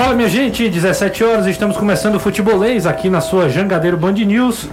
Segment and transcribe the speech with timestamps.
[0.00, 4.66] Fala minha gente, 17 horas, estamos começando o futebolês aqui na sua Jangadeiro Band News.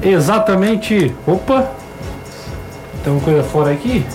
[0.00, 1.12] Exatamente.
[1.26, 1.68] Opa!
[3.02, 4.06] Tem uma coisa fora aqui.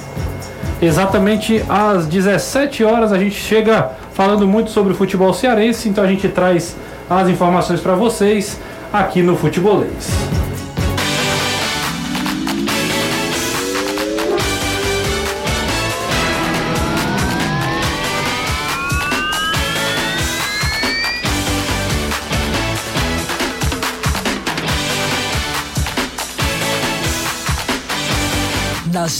[0.81, 6.07] Exatamente às 17 horas a gente chega falando muito sobre o futebol cearense, então a
[6.07, 6.77] gente traz
[7.09, 8.57] as informações para vocês
[8.93, 10.46] aqui no Futebolês.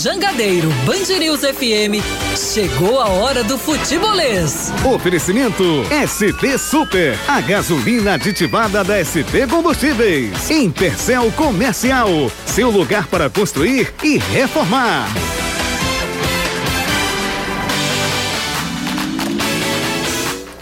[0.08, 2.02] Jangadeiro Band News FM,
[2.34, 4.72] chegou a hora do futebolês.
[4.86, 10.50] Oferecimento SP Super, a gasolina aditivada da SP Combustíveis.
[10.50, 15.10] Intercel Comercial, seu lugar para construir e reformar.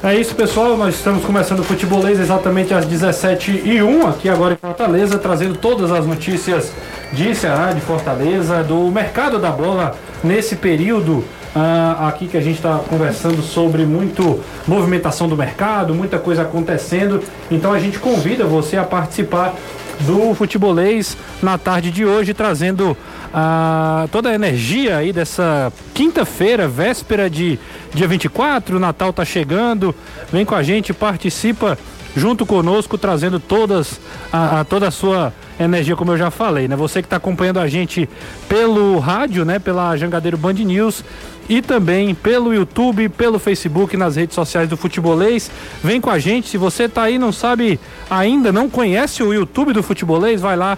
[0.06, 0.78] É isso, pessoal.
[0.78, 6.06] Nós estamos começando o futebolês exatamente às 17h01 aqui agora em Fortaleza, trazendo todas as
[6.06, 6.72] notícias
[7.12, 11.24] de Ceará, de Fortaleza, do mercado da bola nesse período
[11.56, 17.24] uh, aqui que a gente está conversando sobre muito movimentação do mercado, muita coisa acontecendo.
[17.50, 19.56] Então a gente convida você a participar
[20.02, 27.30] do futebolês na tarde de hoje, trazendo uh, toda a energia aí dessa quinta-feira, véspera
[27.30, 27.60] de
[27.94, 29.96] dia 24, o Natal tá chegando.
[30.32, 31.78] Vem com a gente, participa
[32.16, 34.00] junto conosco, trazendo todas
[34.32, 36.76] a, a toda a sua energia, como eu já falei, né?
[36.76, 38.10] Você que está acompanhando a gente
[38.48, 39.60] pelo rádio, né?
[39.60, 41.04] Pela Jangadeiro Band News
[41.48, 45.50] e também pelo YouTube, pelo Facebook, nas redes sociais do Futebolês.
[45.84, 46.50] Vem com a gente.
[46.50, 47.80] Se você está aí não sabe
[48.10, 50.78] ainda, não conhece o YouTube do Futebolês, vai lá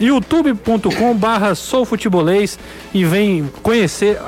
[0.00, 2.58] youtube.com barra soufutebolês
[2.94, 4.18] e vem conhecer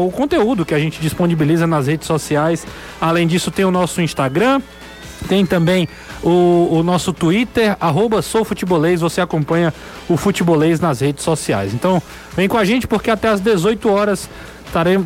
[0.00, 2.66] o conteúdo que a gente disponibiliza nas redes sociais.
[3.00, 4.60] Além disso, tem o nosso Instagram,
[5.28, 5.88] tem também
[6.22, 9.72] o, o nosso Twitter, arroba soufutebolês, você acompanha
[10.08, 11.72] o Futebolês nas redes sociais.
[11.72, 12.02] Então,
[12.36, 14.28] vem com a gente porque até às 18 horas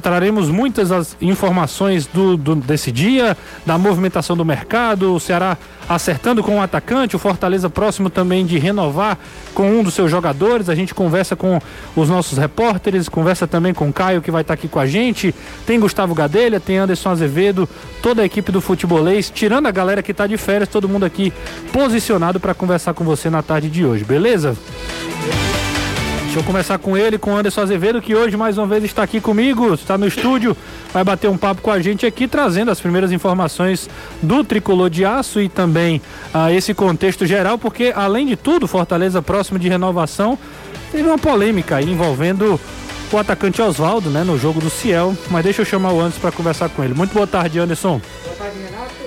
[0.03, 3.37] Traremos, muitas as informações do, do, desse dia,
[3.67, 8.59] da movimentação do mercado, o Ceará acertando com o atacante, o Fortaleza próximo também de
[8.59, 9.19] renovar
[9.55, 10.69] com um dos seus jogadores.
[10.69, 11.61] A gente conversa com
[11.95, 15.34] os nossos repórteres, conversa também com o Caio que vai estar aqui com a gente.
[15.67, 17.69] Tem Gustavo Gadelha, tem Anderson Azevedo,
[18.03, 21.33] toda a equipe do futebolês, tirando a galera que está de férias, todo mundo aqui
[21.73, 24.56] posicionado para conversar com você na tarde de hoje, beleza?
[26.28, 29.03] Deixa eu começar com ele, com o Anderson Azevedo, que hoje mais uma vez está
[29.03, 30.55] aqui comigo, está no estúdio,
[30.93, 33.89] vai bater um papo com a gente aqui, trazendo as primeiras informações
[34.22, 36.03] do tricolor de aço e também
[36.34, 40.38] ah, esse contexto geral, porque além de tudo, Fortaleza próximo de renovação,
[40.93, 42.61] teve uma polêmica aí envolvendo
[43.11, 45.17] o atacante Oswaldo, né, no jogo do Ciel.
[45.31, 46.93] Mas deixa eu chamar o Anderson para conversar com ele.
[46.93, 48.03] Muito boa tarde, Anderson.
[48.22, 48.97] Boa tarde, Renato.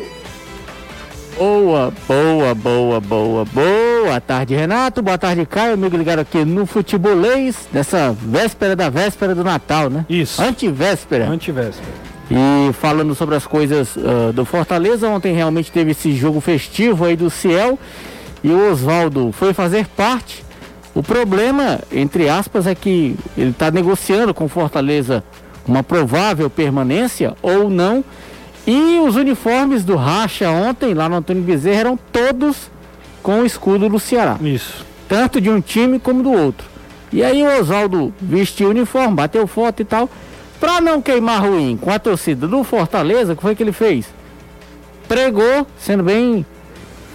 [1.38, 5.02] Boa, boa, boa, boa, boa tarde, Renato.
[5.02, 5.74] Boa tarde, Caio.
[5.74, 10.06] Amigo ligado aqui no Futebolês, nessa véspera da véspera do Natal, né?
[10.10, 10.42] Isso.
[10.42, 11.28] Antivéspera.
[11.28, 11.92] Antivéspera.
[12.30, 17.16] E falando sobre as coisas uh, do Fortaleza, ontem realmente teve esse jogo festivo aí
[17.16, 17.78] do Ciel
[18.44, 20.44] e o Oswaldo foi fazer parte.
[20.94, 25.24] O problema, entre aspas, é que ele está negociando com Fortaleza
[25.68, 28.04] uma provável permanência ou não
[28.66, 32.70] e os uniformes do Racha ontem, lá no Antônio Bezerra, eram todos
[33.24, 34.38] com o escudo do Ceará.
[34.42, 34.86] Isso.
[35.08, 36.70] Tanto de um time como do outro.
[37.12, 40.10] E aí o Oswaldo vestiu o uniforme, bateu foto e tal.
[40.60, 44.06] Pra não queimar ruim com a torcida do Fortaleza, o que foi que ele fez?
[45.08, 46.46] Pregou, sendo bem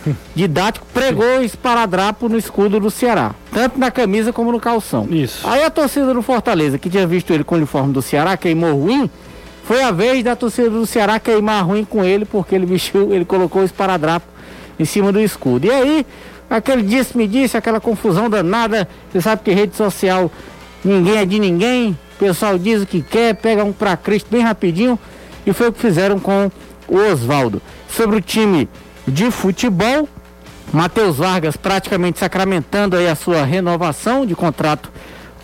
[0.35, 3.35] didático, pregou esparadrapo no escudo do Ceará.
[3.53, 5.07] Tanto na camisa como no calção.
[5.09, 5.49] Isso.
[5.49, 8.77] Aí a torcida do Fortaleza, que tinha visto ele com o uniforme do Ceará, queimou
[8.77, 9.09] ruim
[9.67, 13.25] foi a vez da torcida do Ceará queimar ruim com ele, porque ele vestiu, ele
[13.25, 14.25] colocou o esparadrapo
[14.79, 15.67] em cima do escudo.
[15.67, 16.07] E aí,
[16.49, 18.89] aquele disse-me disse, aquela confusão danada.
[19.11, 20.31] Você sabe que rede social
[20.85, 21.99] ninguém é de ninguém.
[22.15, 24.97] O pessoal diz o que quer, pega um pra Cristo bem rapidinho.
[25.45, 26.49] E foi o que fizeram com
[26.87, 27.61] o Oswaldo.
[27.89, 28.69] Sobre o time
[29.05, 30.09] de futebol,
[30.73, 34.93] Matheus Vargas praticamente sacramentando aí a sua renovação de contrato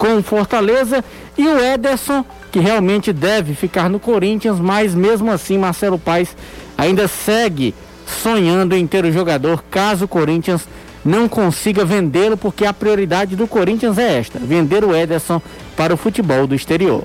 [0.03, 1.05] com o Fortaleza
[1.39, 6.37] e o Ederson que realmente deve ficar no Corinthians, mas mesmo assim Marcelo Paes
[6.77, 7.73] ainda segue
[8.05, 10.67] sonhando em ter o jogador caso o Corinthians
[11.05, 15.41] não consiga vendê-lo, porque a prioridade do Corinthians é esta: vender o Ederson
[15.77, 17.05] para o futebol do exterior.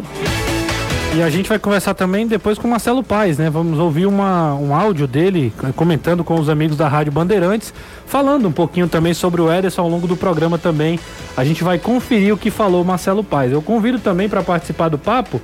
[1.17, 3.49] E a gente vai conversar também depois com o Marcelo Paes, né?
[3.49, 7.73] Vamos ouvir uma, um áudio dele comentando com os amigos da Rádio Bandeirantes,
[8.05, 10.99] falando um pouquinho também sobre o Ederson ao longo do programa também.
[11.35, 13.51] A gente vai conferir o que falou o Marcelo Paes.
[13.51, 15.41] Eu convido também para participar do papo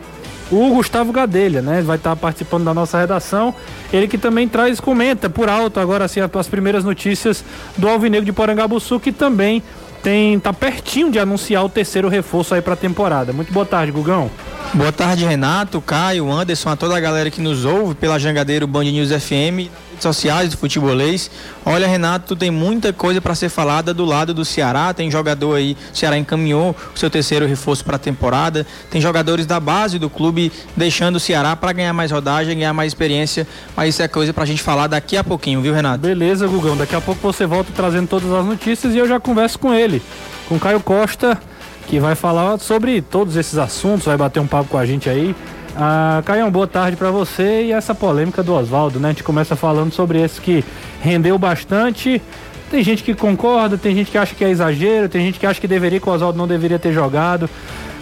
[0.52, 1.82] o Gustavo Gadelha, né?
[1.82, 3.52] Vai estar participando da nossa redação.
[3.92, 7.44] Ele que também traz, comenta por alto agora assim as primeiras notícias
[7.76, 9.64] do Alvinegro de Porangabuçu, que também
[10.04, 13.34] tem tá pertinho de anunciar o terceiro reforço aí para a temporada.
[13.34, 14.30] Muito boa tarde, Gugão.
[14.74, 18.86] Boa tarde, Renato, Caio, Anderson, a toda a galera que nos ouve pela Jangadeiro Band
[18.86, 21.32] News FM redes sociais do futebolês.
[21.66, 24.94] Olha, Renato, tem muita coisa para ser falada do lado do Ceará.
[24.94, 28.68] Tem jogador aí, o Ceará encaminhou o seu terceiro reforço para a temporada.
[28.90, 32.92] Tem jogadores da base do clube deixando o Ceará para ganhar mais rodagem, ganhar mais
[32.92, 33.48] experiência.
[33.76, 36.00] Mas isso é coisa para a gente falar daqui a pouquinho, viu, Renato?
[36.00, 36.76] Beleza, Gugão.
[36.76, 40.02] Daqui a pouco você volta trazendo todas as notícias e eu já converso com ele,
[40.48, 41.40] com Caio Costa,
[41.88, 45.36] que vai falar sobre todos esses assuntos, vai bater um papo com a gente aí.
[45.76, 49.10] Ah, Caião, boa tarde para você e essa polêmica do Oswaldo, né?
[49.10, 50.64] A gente começa falando sobre esse que
[51.02, 52.22] rendeu bastante.
[52.70, 55.60] Tem gente que concorda, tem gente que acha que é exagero, tem gente que acha
[55.60, 57.50] que deveria que o Oswaldo não deveria ter jogado.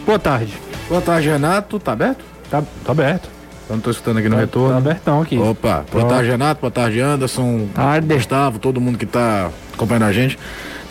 [0.05, 0.53] Boa tarde.
[0.87, 1.79] Boa tarde, Renato.
[1.79, 2.23] Tá aberto?
[2.49, 3.29] Tá, tá aberto.
[3.69, 4.69] Eu não tô escutando aqui no tá, retorno.
[4.69, 5.37] Tá abertão aqui.
[5.37, 6.59] Opa, boa tarde, Renato.
[6.59, 7.67] Boa tarde, Anderson.
[7.73, 8.13] Tarde.
[8.13, 10.37] Gustavo, todo mundo que tá acompanhando a gente.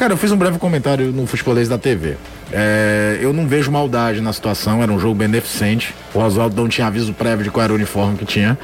[0.01, 2.17] Cara, eu fiz um breve comentário no Futebolês da TV.
[2.51, 5.95] É, eu não vejo maldade na situação, era um jogo beneficente.
[6.15, 8.59] O Oswaldo não tinha aviso prévio de qual era o uniforme que tinha.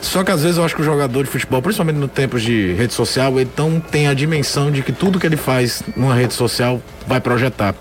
[0.00, 2.72] Só que às vezes eu acho que o jogador de futebol, principalmente no tempos de
[2.74, 6.34] rede social, ele não tem a dimensão de que tudo que ele faz numa rede
[6.34, 7.74] social vai projetar.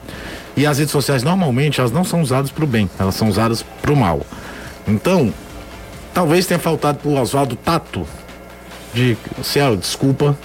[0.57, 3.63] E as redes sociais normalmente elas não são usadas para o bem, elas são usadas
[3.83, 4.21] para o mal.
[4.88, 5.31] Então,
[6.12, 8.03] talvez tenha faltado para o Oswaldo tato
[8.95, 10.35] de, Ciel, desculpa,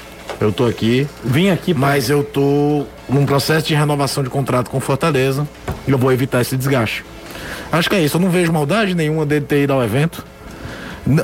[0.41, 1.07] eu tô aqui.
[1.25, 5.47] Vim aqui, mas eu tô num processo de renovação de contrato com Fortaleza
[5.87, 7.05] e eu vou evitar esse desgaste.
[7.71, 8.17] Acho que é isso.
[8.17, 10.25] Eu não vejo maldade nenhuma dele ter ido ao evento.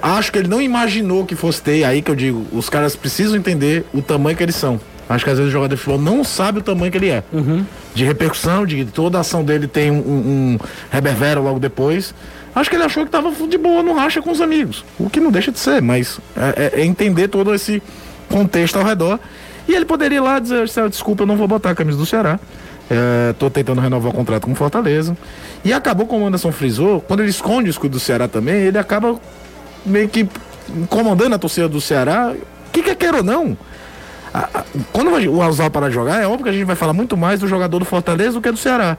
[0.03, 1.85] Acho que ele não imaginou que fosse ter.
[1.85, 4.81] Aí que eu digo, os caras precisam entender o tamanho que eles são.
[5.09, 7.25] Acho que às vezes o jogador de futebol não sabe o tamanho que ele é.
[7.33, 7.65] Uhum.
[7.95, 10.59] De repercussão, de que toda a ação dele tem um, um,
[10.91, 12.15] reverbero logo depois.
[12.55, 14.85] Acho que ele achou que tava de boa no racha com os amigos.
[14.99, 17.83] O que não deixa de ser, mas é, é, é entender todo esse
[18.31, 19.19] contexto ao redor.
[19.69, 22.41] E ele poderia ir lá dizer, desculpa, eu não vou botar a camisa do Ceará.
[23.31, 25.17] Estou é, tentando renovar o contrato com Fortaleza.
[25.65, 28.79] E acabou, como o Anderson frisou, quando ele esconde o escudo do Ceará também, ele
[28.79, 29.17] acaba
[29.87, 30.29] meio que
[30.69, 32.33] incomodando a torcida do Ceará.
[32.33, 33.57] O que quer queira ou não?
[34.93, 37.49] Quando o parar de jogar, é óbvio que a gente vai falar muito mais do
[37.49, 38.97] jogador do Fortaleza do que do Ceará.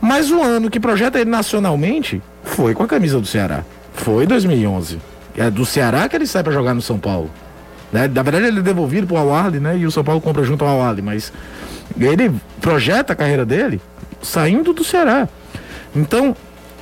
[0.00, 3.64] Mas o ano que projeta ele nacionalmente foi com a camisa do Ceará.
[3.94, 4.98] Foi 2011.
[5.36, 7.30] É do Ceará que ele sai para jogar no São Paulo.
[7.94, 8.10] Né?
[8.12, 9.78] Na verdade, ele é devolvido para o al né?
[9.78, 11.32] E o São Paulo compra junto ao al mas
[11.96, 13.80] ele projeta a carreira dele
[14.20, 15.28] saindo do Ceará.
[15.94, 16.36] Então,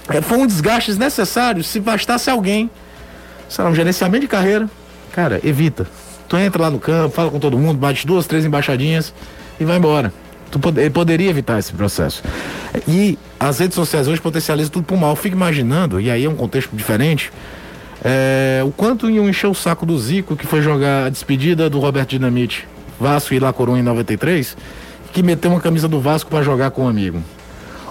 [0.08, 2.70] é, foi um desgaste desnecessário se bastasse alguém,
[3.46, 4.70] sei lá, um gerenciamento de carreira.
[5.12, 5.86] Cara, evita.
[6.26, 9.12] Tu entra lá no campo, fala com todo mundo, bate duas, três embaixadinhas
[9.60, 10.10] e vai embora.
[10.50, 12.22] Tu pod ele poderia evitar esse processo.
[12.88, 15.10] E as redes sociais hoje potencializam tudo pro mal.
[15.10, 17.30] Eu fico imaginando, e aí é um contexto diferente,
[18.04, 21.78] é, o quanto iam encher o saco do Zico, que foi jogar a despedida do
[21.78, 22.66] Roberto Dinamite,
[22.99, 24.56] Vasco e La Coruña em 93,
[25.12, 27.22] que meteu uma camisa do Vasco para jogar com um amigo.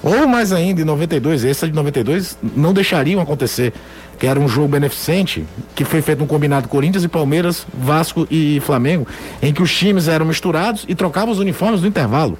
[0.03, 3.71] Ou mais ainda, em 92, essa de 92 não deixariam acontecer,
[4.17, 8.59] que era um jogo beneficente, que foi feito um combinado Corinthians e Palmeiras, Vasco e
[8.61, 9.07] Flamengo,
[9.41, 12.37] em que os times eram misturados e trocavam os uniformes no intervalo.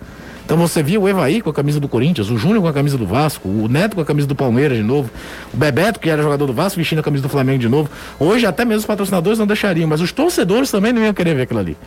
[0.51, 2.98] Então você via o Evaí com a camisa do Corinthians, o Júnior com a camisa
[2.98, 5.09] do Vasco, o Neto com a camisa do Palmeiras de novo,
[5.53, 7.89] o Bebeto, que era jogador do Vasco, vestindo a camisa do Flamengo de novo.
[8.19, 11.44] Hoje até mesmo os patrocinadores não deixariam, mas os torcedores também não iam querer ver
[11.44, 11.77] aquilo ali.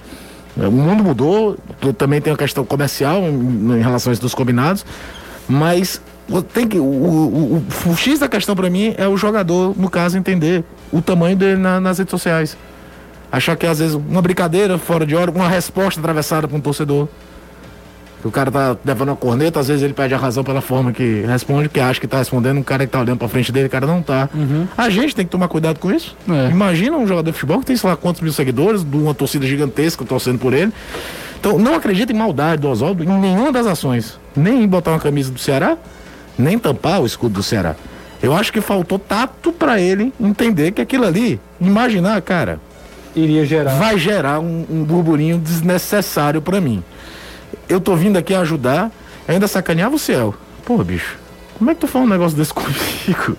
[0.56, 1.58] O mundo mudou,
[1.98, 4.86] também tem a questão comercial em, em relação a dos combinados,
[5.46, 6.00] mas
[6.54, 9.90] tem que, o, o, o, o X da questão para mim é o jogador, no
[9.90, 12.56] caso, entender o tamanho dele na, nas redes sociais.
[13.30, 17.08] Achar que às vezes uma brincadeira fora de hora, uma resposta atravessada para um torcedor
[18.24, 21.22] o cara tá levando a corneta, às vezes ele perde a razão pela forma que
[21.26, 23.70] responde, que acha que tá respondendo, um cara que tá olhando pra frente dele, o
[23.70, 24.30] cara não tá.
[24.34, 24.66] Uhum.
[24.76, 26.16] A gente tem que tomar cuidado com isso.
[26.28, 26.50] É.
[26.50, 29.46] Imagina um jogador de futebol que tem, sei lá, quantos mil seguidores, de uma torcida
[29.46, 30.72] gigantesca torcendo por ele.
[31.38, 34.18] Então, não acredita em maldade do Oswaldo em nenhuma das ações.
[34.34, 35.76] Nem em botar uma camisa do Ceará,
[36.38, 37.76] nem tampar o escudo do Ceará.
[38.22, 42.58] Eu acho que faltou tato para ele entender que aquilo ali, imaginar, cara,
[43.14, 43.74] iria gerar.
[43.74, 46.82] Vai gerar um, um burburinho desnecessário para mim
[47.68, 48.90] eu tô vindo aqui ajudar,
[49.26, 50.34] ainda sacaneava o céu.
[50.64, 51.18] Pô, bicho,
[51.58, 53.36] como é que tu fala um negócio desse comigo?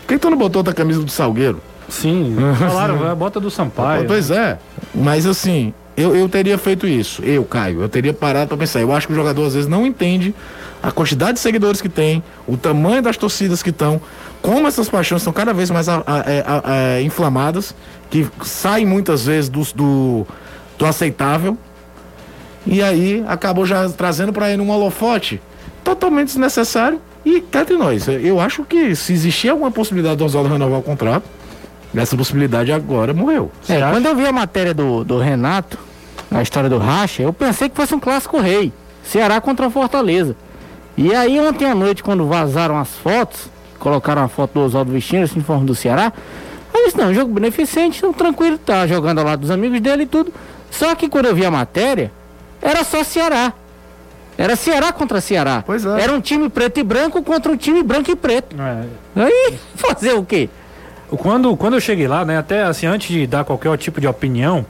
[0.00, 1.60] Por que tu não botou outra camisa do Salgueiro?
[1.88, 4.06] Sim, falaram, bota do Sampaio.
[4.06, 4.58] Pois é,
[4.94, 7.22] mas assim, eu, eu teria feito isso.
[7.22, 8.80] Eu, Caio, eu teria parado para pensar.
[8.80, 10.34] Eu acho que o jogador às vezes não entende
[10.80, 14.00] a quantidade de seguidores que tem, o tamanho das torcidas que estão,
[14.40, 17.74] como essas paixões estão cada vez mais a, a, a, a, inflamadas,
[18.08, 20.26] que saem muitas vezes do, do,
[20.78, 21.58] do aceitável.
[22.70, 25.40] E aí acabou já trazendo para ele um holofote
[25.82, 27.00] totalmente desnecessário.
[27.24, 30.82] E cá entre nós, eu acho que se existia alguma possibilidade do Oswaldo renovar o
[30.82, 31.24] contrato,
[31.94, 33.50] essa possibilidade agora morreu.
[33.68, 35.78] É, quando eu vi a matéria do, do Renato,
[36.30, 38.72] a história do Racha, eu pensei que fosse um clássico rei.
[39.02, 40.36] Ceará contra Fortaleza.
[40.96, 43.48] E aí ontem à noite, quando vazaram as fotos,
[43.78, 46.12] colocaram a foto do Oswaldo vestindo esse uniforme do Ceará,
[46.74, 50.06] eu disse, não, jogo beneficente, então tranquilo, tá jogando ao lado dos amigos dele e
[50.06, 50.32] tudo.
[50.70, 52.12] Só que quando eu vi a matéria,
[52.60, 53.52] era só Ceará.
[54.36, 55.64] Era Ceará contra Ceará.
[55.66, 56.00] Pois é.
[56.00, 58.56] Era um time preto e branco contra um time branco e preto.
[58.60, 59.24] É.
[59.24, 60.48] Aí, fazer o quê?
[61.08, 64.64] Quando, quando eu cheguei lá, né, até assim, antes de dar qualquer tipo de opinião,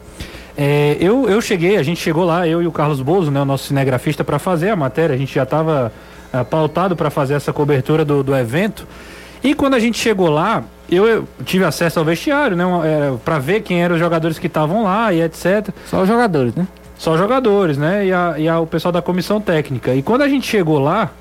[0.57, 3.45] é, eu, eu cheguei, a gente chegou lá, eu e o Carlos Bozo, né, o
[3.45, 5.15] nosso cinegrafista, para fazer a matéria.
[5.15, 5.93] A gente já estava
[6.33, 8.87] é, pautado para fazer essa cobertura do, do evento.
[9.43, 12.65] E quando a gente chegou lá, eu, eu tive acesso ao vestiário, né,
[13.25, 15.69] para ver quem eram os jogadores que estavam lá e etc.
[15.87, 16.67] Só os jogadores, né?
[16.99, 18.07] Só jogadores, né?
[18.07, 19.95] E, a, e a, o pessoal da comissão técnica.
[19.95, 21.13] E quando a gente chegou lá,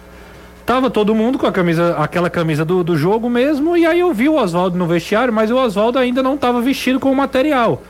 [0.66, 3.78] tava todo mundo com a camisa, aquela camisa do, do jogo mesmo.
[3.78, 7.00] E aí eu vi o Oswaldo no vestiário, mas o Oswaldo ainda não estava vestido
[7.00, 7.84] com o material.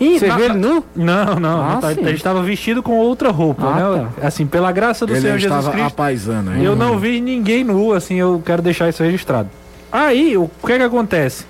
[0.00, 0.84] E Você viu ele nu?
[0.94, 1.60] Não, não.
[1.60, 4.08] Ah, não ele estava vestido com outra roupa, ah, né?
[4.20, 4.26] Tá.
[4.26, 5.86] Assim, pela graça do ele Senhor Jesus Cristo.
[5.86, 6.62] apaisando, hein?
[6.62, 9.48] Eu não vi ninguém nu, assim, eu quero deixar isso registrado.
[9.90, 11.46] Aí, o que é que acontece?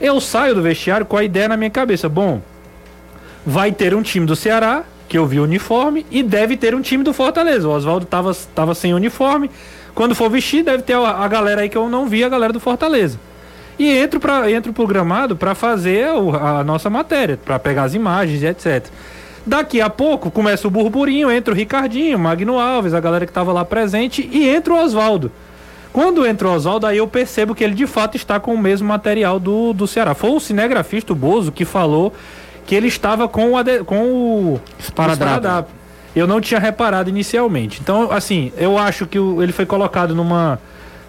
[0.00, 2.08] Eu saio do vestiário com a ideia na minha cabeça.
[2.08, 2.40] Bom,
[3.46, 6.80] vai ter um time do Ceará que eu vi o uniforme, e deve ter um
[6.80, 7.68] time do Fortaleza.
[7.68, 9.50] O Oswaldo tava, tava sem uniforme.
[9.94, 12.52] Quando for vestir, deve ter a, a galera aí que eu não vi, a galera
[12.52, 13.18] do Fortaleza.
[13.78, 17.94] E entro, pra, entro pro gramado para fazer o, a nossa matéria, para pegar as
[17.94, 18.86] imagens e etc.
[19.44, 23.52] Daqui a pouco começa o burburinho, entra o Ricardinho, Magno Alves, a galera que estava
[23.52, 25.30] lá presente, e entra o Oswaldo.
[25.92, 28.86] Quando entra o Oswaldo, aí eu percebo que ele de fato está com o mesmo
[28.86, 30.14] material do, do Ceará.
[30.14, 32.12] Foi o cinegrafista, o Bozo, que falou
[32.66, 33.84] que ele estava com o, ade...
[33.84, 35.70] com o esparadrapo.
[36.14, 37.78] Eu não tinha reparado inicialmente.
[37.80, 39.42] Então, assim, eu acho que o...
[39.42, 40.58] ele foi colocado numa.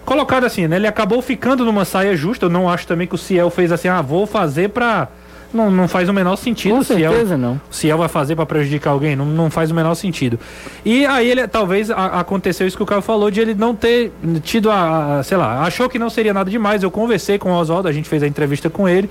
[0.04, 0.76] Colocado assim, né?
[0.76, 2.46] Ele acabou ficando numa saia justa.
[2.46, 5.08] Eu não acho também que o Ciel fez assim, ah, vou fazer pra.
[5.52, 6.74] Não, não faz o menor sentido.
[6.74, 7.60] Com certeza Ciel, não.
[7.70, 9.16] O Ciel vai fazer para prejudicar alguém?
[9.16, 10.38] Não, não faz o menor sentido.
[10.84, 14.12] E aí ele talvez a, aconteceu isso que o Caio falou de ele não ter
[14.42, 16.82] tido a, a, sei lá, achou que não seria nada demais.
[16.82, 19.08] Eu conversei com o Oswaldo, a gente fez a entrevista com ele.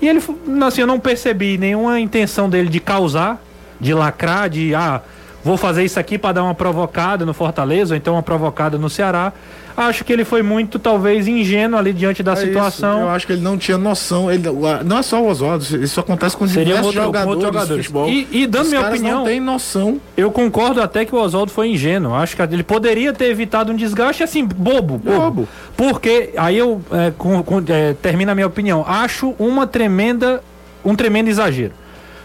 [0.00, 0.20] E ele,
[0.66, 3.42] assim, eu não percebi nenhuma intenção dele de causar,
[3.80, 5.00] de lacrar, de, ah,
[5.46, 8.90] vou fazer isso aqui para dar uma provocada no Fortaleza, ou então uma provocada no
[8.90, 9.32] Ceará.
[9.76, 12.94] Acho que ele foi muito, talvez, ingênuo ali diante da é situação.
[12.94, 13.02] Isso.
[13.02, 14.32] Eu acho que ele não tinha noção.
[14.32, 14.48] Ele,
[14.84, 17.86] não é só o Oswaldo, isso acontece com Seria outro, jogadores, jogadores.
[17.86, 18.08] Futebol.
[18.08, 19.18] E, e dando Os minha opinião.
[19.18, 20.00] não tem noção.
[20.16, 22.14] Eu concordo até que o Oswaldo foi ingênuo.
[22.14, 24.98] Acho que ele poderia ter evitado um desgaste assim, bobo.
[24.98, 25.20] Bobo.
[25.20, 25.48] bobo.
[25.76, 28.84] Porque, aí eu é, com, com, é, termino a minha opinião.
[28.88, 30.42] Acho uma tremenda,
[30.84, 31.72] um tremendo exagero.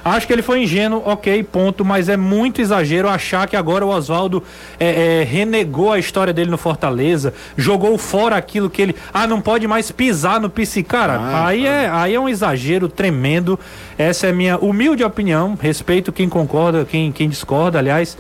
[0.04, 3.90] Acho que ele foi ingênuo, ok, ponto, mas é muito exagero achar que agora o
[3.90, 4.44] Oswaldo
[4.80, 8.96] é, é, renegou a história dele no Fortaleza, jogou fora aquilo que ele.
[9.14, 10.84] Ah, não pode mais pisar no PC.
[10.84, 13.60] Cara, ah, aí, É, aí é um exagero tremendo.
[13.98, 15.58] Essa é minha humilde opinião.
[15.60, 18.18] Respeito quem concorda, quem, quem discorda, aliás.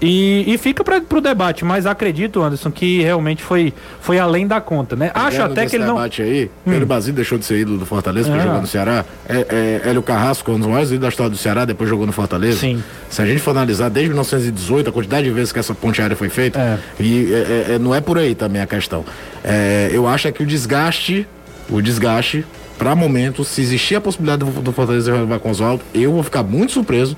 [0.00, 4.60] E, e fica para o debate, mas acredito, Anderson, que realmente foi, foi além da
[4.60, 5.10] conta, né?
[5.14, 5.94] Acho até que ele não.
[5.94, 6.70] debate aí, hum.
[6.70, 8.44] Pedro Basílio deixou de ser ídolo do Fortaleza, porque ah.
[8.44, 9.04] jogou no Ceará.
[9.28, 12.12] É, é, Hélio Carrasco, um dos maiores ídolos da história do Ceará, depois jogou no
[12.12, 12.58] Fortaleza.
[12.58, 12.82] Sim.
[13.08, 16.16] Se a gente for analisar desde 1918, a quantidade de vezes que essa ponte aérea
[16.16, 16.78] foi feita, é.
[17.02, 19.04] e é, é, não é por aí também a questão.
[19.42, 21.26] É, eu acho que o desgaste,
[21.68, 22.44] o desgaste,
[22.78, 26.22] para momento, se existir a possibilidade do, do Fortaleza renovar com o Oswaldo, eu vou
[26.22, 27.16] ficar muito surpreso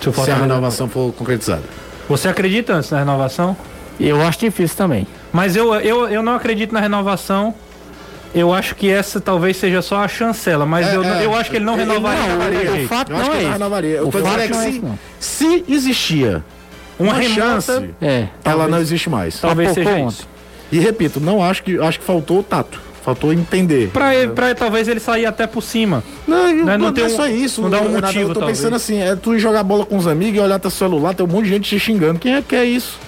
[0.00, 1.62] se, se a renovação for concretizada.
[2.10, 3.56] Você acredita antes na renovação?
[4.00, 5.06] Eu acho difícil também.
[5.32, 7.54] Mas eu, eu, eu não acredito na renovação.
[8.34, 11.50] Eu acho que essa talvez seja só a chancela, mas é, eu, é, eu acho
[11.50, 12.36] que ele não renovaria.
[12.36, 13.96] Não, o, fato eu não é renovaria.
[13.98, 14.82] Eu o fato é que se,
[15.20, 16.44] se existia
[16.98, 17.70] uma, uma chance,
[18.02, 19.40] é, ela talvez, não existe mais.
[19.40, 20.28] Talvez seja isso.
[20.72, 22.80] E repito, não acho que acho que faltou o tato.
[23.02, 23.88] Faltou entender.
[23.90, 26.04] Pra, ele, pra talvez ele sair até por cima.
[26.28, 26.52] Não, né?
[26.52, 27.62] não, não, não é só isso.
[27.62, 28.58] Não dá um motivo, Eu tô talvez.
[28.58, 31.24] pensando assim, é tu ir jogar bola com os amigos e olhar teu celular, tem
[31.24, 32.18] um monte de gente te xingando.
[32.18, 32.98] Quem é que é isso?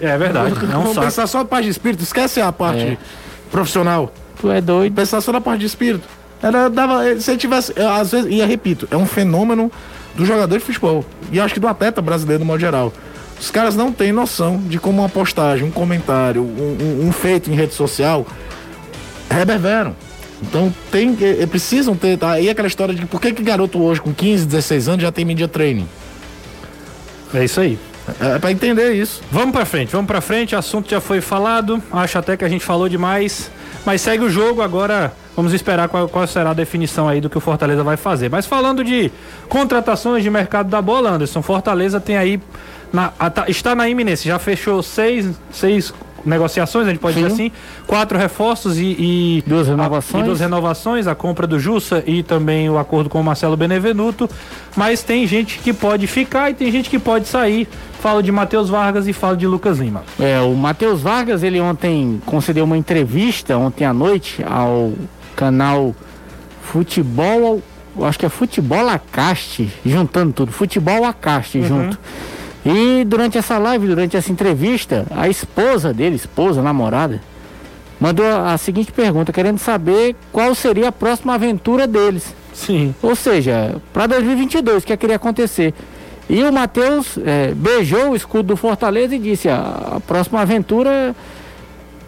[0.00, 0.54] É verdade.
[0.62, 2.98] É um Vamos pensar só na parte de espírito, esquece a parte é.
[3.50, 4.12] profissional.
[4.38, 4.94] Tu é doido.
[4.94, 6.06] Pensar só na parte de espírito.
[6.42, 9.70] Era, dava, se ele tivesse, às vezes, e eu repito, é um fenômeno
[10.14, 11.04] do jogador de futebol.
[11.30, 12.92] E acho que do atleta brasileiro no modo geral.
[13.38, 17.50] Os caras não têm noção de como uma postagem, um comentário, um, um, um feito
[17.50, 18.26] em rede social
[19.30, 19.94] reverberam.
[20.42, 21.14] Então tem
[21.46, 22.16] precisam ter.
[22.18, 22.32] Tá?
[22.32, 25.24] Aí aquela história de por que, que garoto hoje com 15, 16 anos já tem
[25.24, 25.86] media training?
[27.34, 27.78] É isso aí.
[28.20, 29.22] É, é para entender isso.
[29.30, 30.54] Vamos pra frente, vamos pra frente.
[30.54, 31.82] O assunto já foi falado.
[31.92, 33.50] Acho até que a gente falou demais.
[33.84, 34.62] Mas segue o jogo.
[34.62, 38.30] Agora vamos esperar qual, qual será a definição aí do que o Fortaleza vai fazer.
[38.30, 39.12] Mas falando de
[39.48, 42.40] contratações de mercado da bola, Anderson, Fortaleza tem aí.
[42.92, 47.22] Na, tá- está na iminência, já fechou seis, seis negociações, a gente pode Sim.
[47.22, 47.52] dizer assim,
[47.86, 50.22] quatro reforços e, e Duas a- renovações.
[50.22, 54.28] e duas renovações, a compra do Jussa e também o acordo com o Marcelo Benevenuto.
[54.76, 57.68] Mas tem gente que pode ficar e tem gente que pode sair.
[58.00, 60.02] Falo de Matheus Vargas e falo de Lucas Lima.
[60.18, 64.92] É, o Matheus Vargas, ele ontem concedeu uma entrevista, ontem à noite, ao
[65.36, 65.94] canal
[66.62, 67.60] Futebol,
[68.02, 71.98] acho que é Futebol Acaste, juntando tudo, Futebol Acaste junto.
[72.64, 77.20] E durante essa live, durante essa entrevista, a esposa dele, esposa, namorada,
[77.98, 82.34] mandou a, seguinte pergunta, querendo saber qual seria a próxima aventura deles.
[82.52, 82.94] Sim.
[83.02, 85.72] Ou seja, para 2022, o que é que iria acontecer?
[86.28, 91.14] E o Matheus eh, beijou o escudo do Fortaleza e disse: a, a próxima aventura,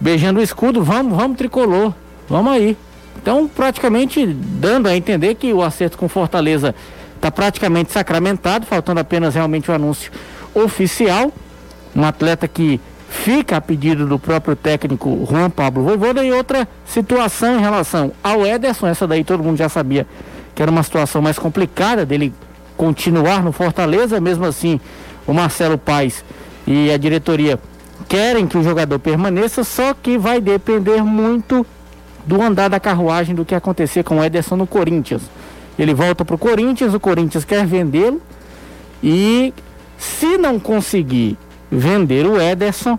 [0.01, 1.95] beijando o escudo, vamos, vamos tricolor,
[2.29, 2.77] vamos aí.
[3.21, 6.75] Então, praticamente dando a entender que o acerto com Fortaleza
[7.17, 10.11] está praticamente sacramentado, faltando apenas realmente o anúncio
[10.55, 11.33] oficial.
[11.95, 17.59] Um atleta que fica a pedido do próprio técnico Juan Pablo Voivoda e outra situação
[17.59, 20.07] em relação ao Ederson, essa daí todo mundo já sabia
[20.55, 22.33] que era uma situação mais complicada dele
[22.77, 24.81] continuar no Fortaleza, mesmo assim
[25.27, 26.25] o Marcelo Paes
[26.67, 27.59] e a diretoria
[28.09, 31.67] querem que o jogador permaneça, só que vai depender muito
[32.27, 35.23] do andar da carruagem do que acontecer com o Ederson no Corinthians.
[35.79, 38.21] Ele volta para o Corinthians, o Corinthians quer vendê-lo
[39.03, 39.53] e
[40.03, 41.39] se não conseguir
[41.71, 42.99] vender o Ederson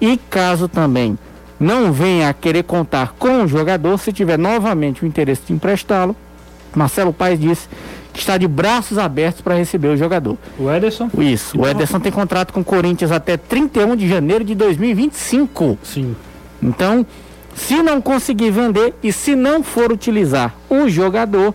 [0.00, 1.18] e caso também
[1.58, 6.14] não venha a querer contar com o jogador, se tiver novamente o interesse de emprestá-lo,
[6.72, 7.68] Marcelo Paes disse
[8.12, 10.38] que está de braços abertos para receber o jogador.
[10.56, 11.10] O Ederson?
[11.18, 15.76] Isso, o Ederson tem contrato com o Corinthians até 31 de janeiro de 2025.
[15.82, 16.14] Sim.
[16.62, 17.04] Então,
[17.56, 21.52] se não conseguir vender e se não for utilizar o jogador,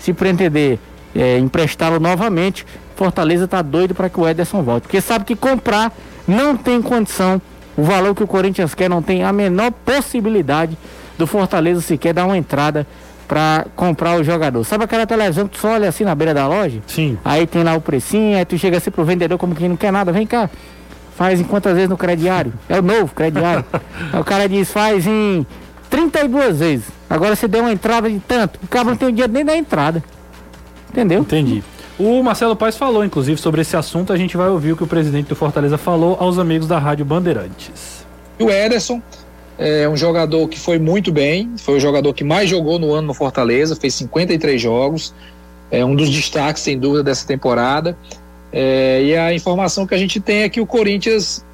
[0.00, 0.80] se pretender
[1.14, 2.66] é, emprestá-lo novamente,
[3.02, 4.84] Fortaleza está doido para que o Ederson volte.
[4.84, 5.92] Porque sabe que comprar
[6.26, 7.42] não tem condição.
[7.76, 10.78] O valor que o Corinthians quer não tem a menor possibilidade
[11.18, 12.86] do Fortaleza sequer dar uma entrada
[13.26, 14.62] para comprar o jogador.
[14.62, 16.80] Sabe aquela televisão que tu só olha assim na beira da loja?
[16.86, 17.18] Sim.
[17.24, 19.90] Aí tem lá o precinho, aí tu chega assim pro vendedor como quem não quer
[19.90, 20.48] nada, vem cá.
[21.16, 22.52] Faz em quantas vezes no crediário?
[22.68, 23.64] É o novo crediário.
[24.12, 25.44] aí o cara diz, faz em
[25.90, 26.84] 32 vezes.
[27.10, 28.60] Agora você deu uma entrada de tanto.
[28.62, 30.04] O cara não tem o dinheiro nem da entrada.
[30.88, 31.22] Entendeu?
[31.22, 31.64] Entendi.
[32.04, 34.12] O Marcelo Paes falou, inclusive, sobre esse assunto.
[34.12, 37.04] A gente vai ouvir o que o presidente do Fortaleza falou aos amigos da Rádio
[37.04, 38.04] Bandeirantes.
[38.40, 39.00] O Ederson
[39.56, 43.06] é um jogador que foi muito bem, foi o jogador que mais jogou no ano
[43.06, 45.14] no Fortaleza, fez 53 jogos,
[45.70, 47.96] é um dos destaques, sem dúvida, dessa temporada.
[48.52, 51.44] É, e a informação que a gente tem é que o Corinthians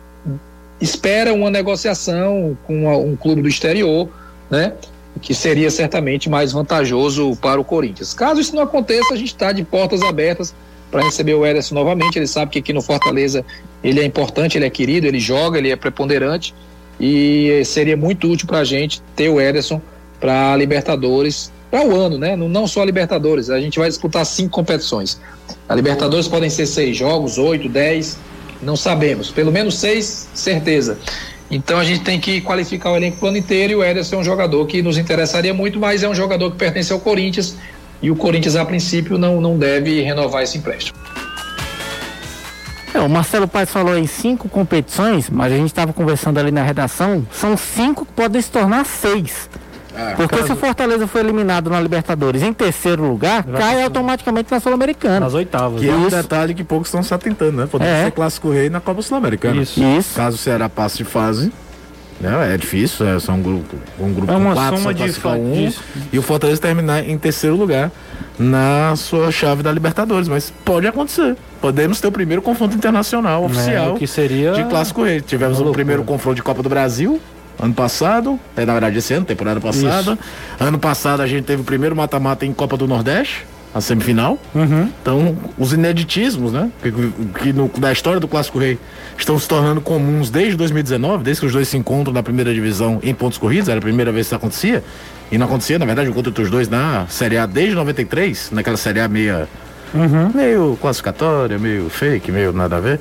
[0.81, 4.09] espera uma negociação com um clube do exterior,
[4.51, 4.73] né?
[5.21, 8.15] Que seria certamente mais vantajoso para o Corinthians.
[8.15, 10.55] Caso isso não aconteça, a gente está de portas abertas
[10.91, 12.19] para receber o Ederson novamente.
[12.19, 13.45] Ele sabe que aqui no Fortaleza
[13.83, 16.55] ele é importante, ele é querido, ele joga, ele é preponderante
[17.01, 19.81] e seria muito útil para a gente ter o Ederson
[20.19, 22.35] para Libertadores para o ano, né?
[22.35, 25.21] Não só a Libertadores, a gente vai disputar cinco competições.
[25.69, 28.19] A Libertadores podem ser seis jogos, oito, dez,
[28.63, 29.31] não sabemos.
[29.31, 30.99] Pelo menos seis, certeza.
[31.51, 34.25] Então a gente tem que qualificar o elenco plano inteiro e o Ederson é um
[34.25, 37.57] jogador que nos interessaria muito, mas é um jogador que pertence ao Corinthians
[38.03, 40.99] e o Corinthians, a princípio, não, não deve renovar esse empréstimo.
[42.95, 46.63] É, o Marcelo Paes falou em cinco competições, mas a gente estava conversando ali na
[46.63, 49.49] redação, são cinco que podem se tornar seis.
[50.17, 55.21] Porque se o Fortaleza for eliminado na Libertadores em terceiro lugar, cai automaticamente na Sul-Americana.
[55.21, 55.81] Nas oitavas.
[55.81, 55.97] Que é né?
[55.99, 56.17] um Isso.
[56.17, 57.69] detalhe que poucos estão se atentando, né?
[57.71, 58.05] Podemos É.
[58.05, 59.61] ser clássico rei na Copa Sul-Americana.
[59.63, 59.83] Isso.
[59.83, 60.15] Isso.
[60.15, 61.53] Caso o Ceará passe de fase,
[62.21, 62.55] né?
[62.55, 65.73] É difícil, é só um grupo, um grupo É uma com quatro, soma de um,
[66.13, 67.91] e o Fortaleza terminar em terceiro lugar
[68.39, 71.37] na sua chave da Libertadores, mas pode acontecer.
[71.61, 75.21] Podemos ter o primeiro confronto internacional oficial É, que seria de clássico rei.
[75.21, 77.21] Tivemos o primeiro confronto de Copa do Brasil
[77.61, 80.19] ano passado, é, na verdade esse ano, temporada passada.
[80.59, 84.39] Ano passado a gente teve o primeiro mata-mata em Copa do Nordeste, a semifinal.
[84.55, 84.91] Uhum.
[85.03, 86.71] Então, os ineditismos, né?
[86.83, 86.93] Que,
[87.43, 88.79] que no, da história do Clássico Rei
[89.17, 92.99] estão se tornando comuns desde 2019, desde que os dois se encontram na primeira divisão
[93.03, 94.83] em pontos corridos, era a primeira vez que isso acontecia.
[95.31, 98.51] E não acontecia, na verdade, o encontro entre os dois na Série A desde 93,
[98.53, 99.47] naquela Série A meia,
[100.35, 103.01] meio classificatória, meio fake, meio nada a ver.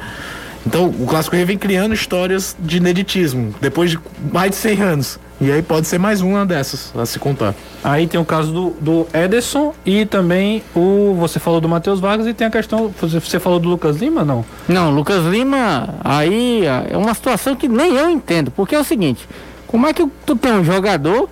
[0.68, 4.00] Então, o Clássico Rei vem criando histórias de ineditismo, depois de
[4.34, 5.20] mais de 100 anos.
[5.40, 7.56] E aí pode ser mais uma dessas a se contar.
[7.82, 11.16] Aí tem o caso do, do Ederson e também o.
[11.20, 12.94] Você falou do Matheus Vargas e tem a questão.
[13.00, 14.44] Você, falou do Lucas Lima, não?
[14.68, 18.52] Não, Lucas Lima, aí é uma situação que nem eu entendo.
[18.52, 19.26] Porque é o seguinte,
[19.68, 21.30] como é que tu tem um jogador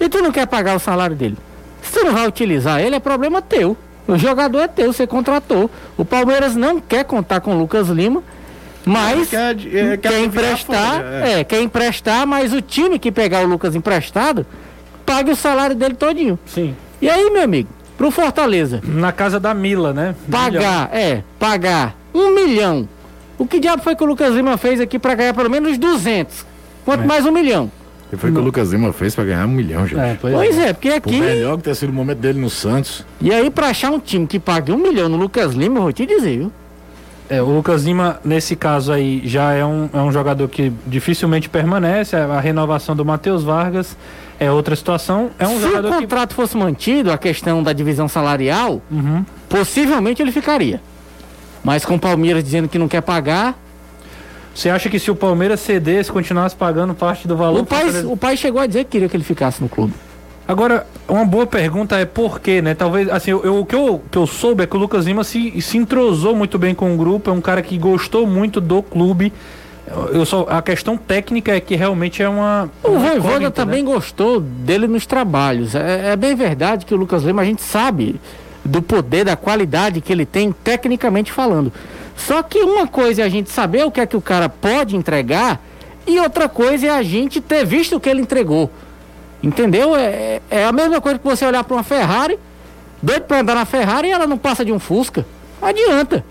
[0.00, 1.36] e tu não quer pagar o salário dele?
[1.82, 3.76] Se tu não vai utilizar ele, é problema teu.
[4.08, 5.70] O jogador é teu, você contratou.
[5.96, 8.22] O Palmeiras não quer contar com o Lucas Lima,
[8.84, 11.40] mas Quer- é, quer emprestar, folha, é.
[11.40, 11.44] é.
[11.44, 14.44] quer emprestar, mas o time que pegar o Lucas emprestado,
[15.06, 16.38] pague o salário dele todinho.
[16.46, 16.74] Sim.
[17.00, 17.68] E aí, meu amigo,
[17.98, 20.14] pro Fortaleza, Na casa da Mila, né?
[20.30, 22.88] pagar, é, pagar um milhão.
[23.38, 26.46] O que diabo foi que o Lucas Lima fez aqui para ganhar pelo menos 200?
[26.84, 27.70] Quanto mais um milhão?
[28.12, 29.98] E foi o que o Lucas Lima fez pra ganhar um milhão, gente.
[29.98, 30.68] É, pois, Pois é.
[30.68, 31.20] é, porque Por aqui.
[31.20, 33.04] melhor que ter sido o momento dele no Santos.
[33.20, 35.92] E aí, pra achar um time que pague um milhão no Lucas Lima, eu vou
[35.92, 36.52] te dizer, viu?
[37.34, 41.48] É, o Lucas Lima, nesse caso aí, já é um, é um jogador que dificilmente
[41.48, 42.14] permanece.
[42.14, 43.96] A renovação do Matheus Vargas
[44.38, 45.30] é outra situação.
[45.38, 46.00] É um Se o jogador que.
[46.02, 49.24] contrato fosse mantido, a questão da divisão salarial, Uhum.
[49.48, 50.78] possivelmente ele ficaria.
[51.64, 53.58] Mas com o Palmeiras dizendo que não quer pagar,
[54.54, 57.60] Você acha que se o Palmeiras cedesse, continuasse pagando parte do valor.
[57.62, 59.94] o pai, Fortaleza- o pai chegou a dizer que queria que ele ficasse no clube.
[60.52, 62.74] Agora, uma boa pergunta é por quê, né?
[62.74, 65.24] Talvez, assim, eu, eu- o que eu, que eu soube é que o Lucas Lima
[65.24, 68.82] se, se entrosou muito bem com o grupo, é um cara que gostou muito do
[68.82, 69.32] clube.
[70.12, 72.70] Eu, só, a questão técnica é que realmente é uma.
[72.84, 73.92] O uma Voivoda incógnita, também né?
[73.92, 75.74] gostou dele nos trabalhos.
[75.74, 78.20] É, é bem verdade que o Lucas Lima, a gente sabe
[78.64, 81.72] do poder, da qualidade que ele tem tecnicamente falando.
[82.16, 84.94] Só que uma coisa é a gente saber o que é que o cara pode
[84.96, 85.60] entregar
[86.06, 88.70] e outra coisa é a gente ter visto o que ele entregou.
[89.42, 89.96] Entendeu?
[89.96, 92.38] É, é a mesma coisa que você olhar para uma Ferrari,
[93.02, 95.26] doido para andar na Ferrari e ela não passa de um Fusca.
[95.60, 96.24] Não adianta.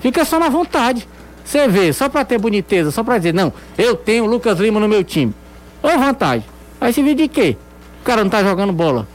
[0.00, 1.06] Fica só na vontade.
[1.44, 4.78] Você vê, só para ter boniteza, só para dizer, não, eu tenho o Lucas Lima
[4.78, 5.32] no meu time.
[5.82, 6.44] Ô vantagem.
[6.80, 7.56] Aí se vê de quê?
[8.02, 9.06] O cara não tá jogando bola.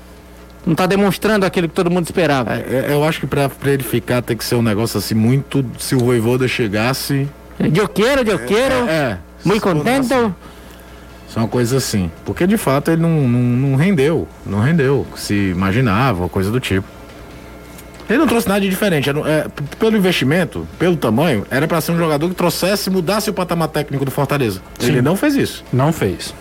[0.65, 2.55] Não tá demonstrando aquilo que todo mundo esperava.
[2.55, 5.63] É, eu acho que pra, pra ele ficar tem que ser um negócio assim muito.
[5.77, 7.27] Se o Voivoda chegasse.
[7.59, 8.89] Eu quero, eu quero.
[8.89, 9.19] É.
[9.43, 10.33] Muito se for
[11.33, 11.33] contente.
[11.33, 12.11] assim, São coisas assim.
[12.25, 14.27] Porque de fato ele não, não, não rendeu.
[14.45, 15.05] Não rendeu.
[15.15, 16.87] Se imaginava, coisa do tipo.
[18.09, 19.09] Ele não trouxe nada de diferente.
[19.09, 19.47] Era, é,
[19.79, 24.03] pelo investimento, pelo tamanho, era pra ser um jogador que trouxesse, mudasse o patamar técnico
[24.03, 24.61] do Fortaleza.
[24.81, 25.63] Ele não fez isso.
[25.71, 26.33] Não fez.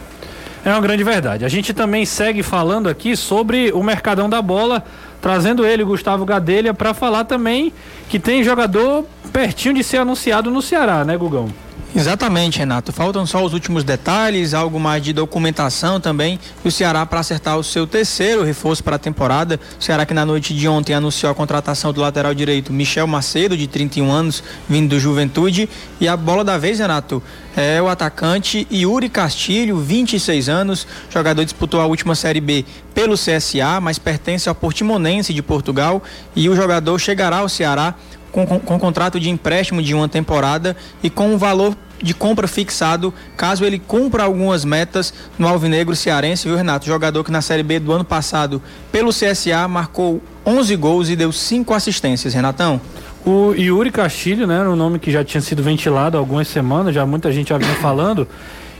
[0.64, 1.44] É uma grande verdade.
[1.44, 4.84] A gente também segue falando aqui sobre o Mercadão da Bola,
[5.20, 7.72] trazendo ele, Gustavo Gadelha, para falar também
[8.08, 11.48] que tem jogador pertinho de ser anunciado no Ceará, né, Gugão?
[11.94, 12.90] Exatamente, Renato.
[12.90, 16.40] Faltam só os últimos detalhes, algo mais de documentação também.
[16.64, 19.60] E o Ceará para acertar o seu terceiro reforço para a temporada.
[19.78, 23.58] O Ceará que na noite de ontem anunciou a contratação do lateral direito Michel Macedo,
[23.58, 25.68] de 31 anos, vindo do Juventude.
[26.00, 27.22] E a bola da vez, Renato,
[27.54, 30.86] é o atacante Yuri Castilho, 26 anos.
[31.10, 36.02] Jogador disputou a última Série B pelo CSA, mas pertence ao Portimonense de Portugal.
[36.34, 37.94] E o jogador chegará ao Ceará
[38.32, 42.48] com, com, com contrato de empréstimo de uma temporada e com um valor de compra
[42.48, 46.84] fixado, caso ele cumpra algumas metas no Alvinegro Cearense, viu, Renato?
[46.84, 51.30] Jogador que na Série B do ano passado, pelo CSA, marcou 11 gols e deu
[51.30, 52.80] 5 assistências, Renatão.
[53.24, 56.92] O Yuri Castilho, né, era um nome que já tinha sido ventilado há algumas semanas,
[56.92, 58.26] já muita gente já vinha falando.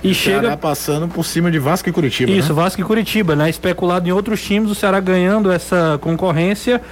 [0.03, 2.33] E Ceará chega passando por cima de Vasco e Curitiba.
[2.33, 2.55] Isso, né?
[2.55, 3.49] Vasco e Curitiba, né?
[3.49, 6.83] Especulado em outros times, o Ceará ganhando essa concorrência.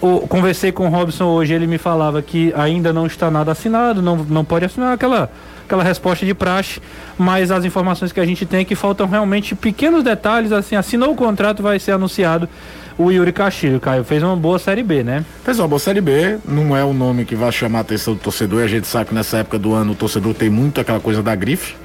[0.00, 4.00] O, conversei com o Robson hoje, ele me falava que ainda não está nada assinado,
[4.00, 5.30] não, não pode assinar aquela,
[5.64, 6.80] aquela resposta de praxe,
[7.18, 11.12] mas as informações que a gente tem é que faltam realmente pequenos detalhes, assim, assinou
[11.12, 12.48] o contrato, vai ser anunciado
[12.96, 14.04] o Yuri Castilho, Caio.
[14.04, 15.24] Fez uma boa Série B, né?
[15.44, 18.60] Pessoal, boa Série B não é um nome que vai chamar a atenção do torcedor.
[18.60, 21.22] e A gente sabe que nessa época do ano o torcedor tem muito aquela coisa
[21.22, 21.76] da grife.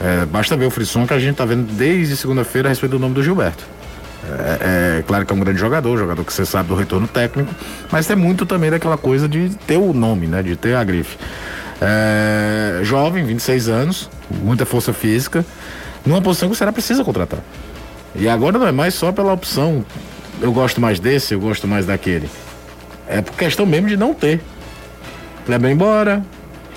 [0.00, 2.98] É, basta ver o frisson que a gente tá vendo desde segunda-feira a respeito do
[2.98, 3.64] nome do Gilberto.
[4.24, 7.54] É, é claro que é um grande jogador, jogador que você sabe do retorno técnico,
[7.90, 10.42] mas tem muito também daquela coisa de ter o nome, né?
[10.42, 11.16] De ter a grife.
[11.80, 14.10] É, jovem, 26 anos,
[14.42, 15.44] muita força física,
[16.04, 17.40] numa posição que o Ceará precisa contratar.
[18.14, 19.84] E agora não é mais só pela opção,
[20.40, 22.28] eu gosto mais desse, eu gosto mais daquele.
[23.08, 24.40] É por questão mesmo de não ter.
[25.44, 26.22] Kleber embora,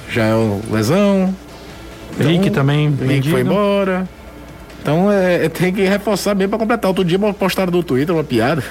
[0.09, 1.33] já é o lesão.
[2.13, 3.31] Então, Rick também Rick vendido.
[3.31, 4.07] foi embora.
[4.81, 6.89] Então é, é- tem que reforçar mesmo para completar.
[6.89, 8.63] Outro dia postaram no Twitter uma piada.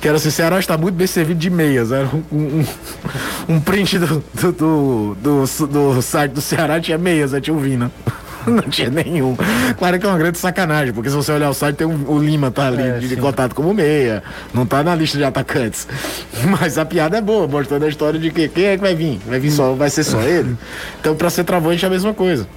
[0.00, 1.92] Que era assim, Ceará está muito bem servido de meias.
[1.92, 2.64] Era um, um,
[3.56, 7.60] um print do, do, do, do- do site do Ceará, tinha meias, aí tinha o
[7.60, 7.90] Vina.
[8.46, 9.36] Não tinha nenhum.
[9.78, 12.18] Claro que é uma grande sacanagem, porque se você olhar o site, tem um- o
[12.18, 13.16] Lima tá ali É, de sim.
[13.16, 14.22] contato como meia.
[14.54, 15.86] Não tá na lista de atacantes.
[16.58, 19.20] Mas a piada é boa, mostrando a história de que quem é que vai vir?
[19.28, 20.56] Vai vir só, vai ser só ele?
[20.98, 22.48] Então, para ser travante é a mesma coisa.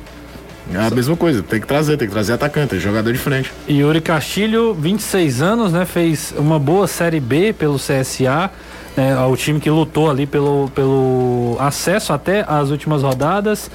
[0.71, 3.51] É a mesma coisa, tem que trazer, tem que trazer atacante, jogador de frente.
[3.69, 5.85] Yuri Castilho, 26 anos, né?
[5.85, 8.49] Fez uma boa Série B pelo CSA.
[8.95, 13.69] Né, o time que lutou ali pelo, pelo acesso até as últimas rodadas.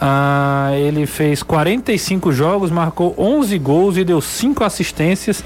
[0.00, 5.44] Ah, ele fez 45 jogos, marcou 11 gols e deu 5 assistências.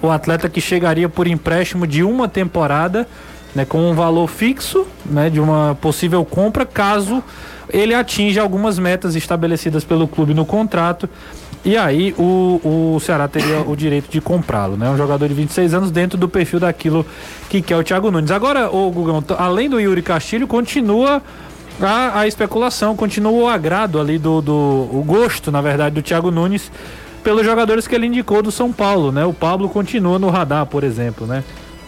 [0.00, 3.08] O atleta que chegaria por empréstimo de uma temporada,
[3.52, 7.22] né, com um valor fixo, né, de uma possível compra, caso
[7.70, 11.08] ele atinja algumas metas estabelecidas pelo clube no contrato.
[11.64, 14.88] E aí o, o Ceará teria o direito de comprá-lo, né?
[14.88, 17.04] Um jogador de 26 anos dentro do perfil daquilo
[17.48, 18.30] que quer o Thiago Nunes.
[18.30, 21.20] Agora, o Gugão, além do Yuri Castilho, continua
[21.80, 26.30] a, a especulação, continua o agrado ali do, do o gosto, na verdade, do Thiago
[26.30, 26.70] Nunes
[27.22, 29.24] pelos jogadores que ele indicou do São Paulo, né?
[29.24, 31.42] O Pablo continua no radar, por exemplo, né?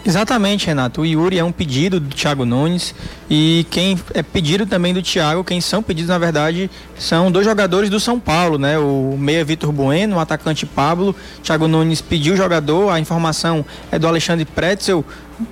[0.04, 1.02] Exatamente, Renato.
[1.02, 2.94] O Yuri é um pedido do Thiago Nunes
[3.28, 7.90] e quem é pedido também do Thiago, quem são pedidos na verdade são dois jogadores
[7.90, 8.78] do São Paulo, né?
[8.78, 11.14] O meia Vitor Bueno, o atacante Pablo.
[11.42, 15.04] Thiago Nunes pediu o jogador, a informação é do Alexandre Pretzel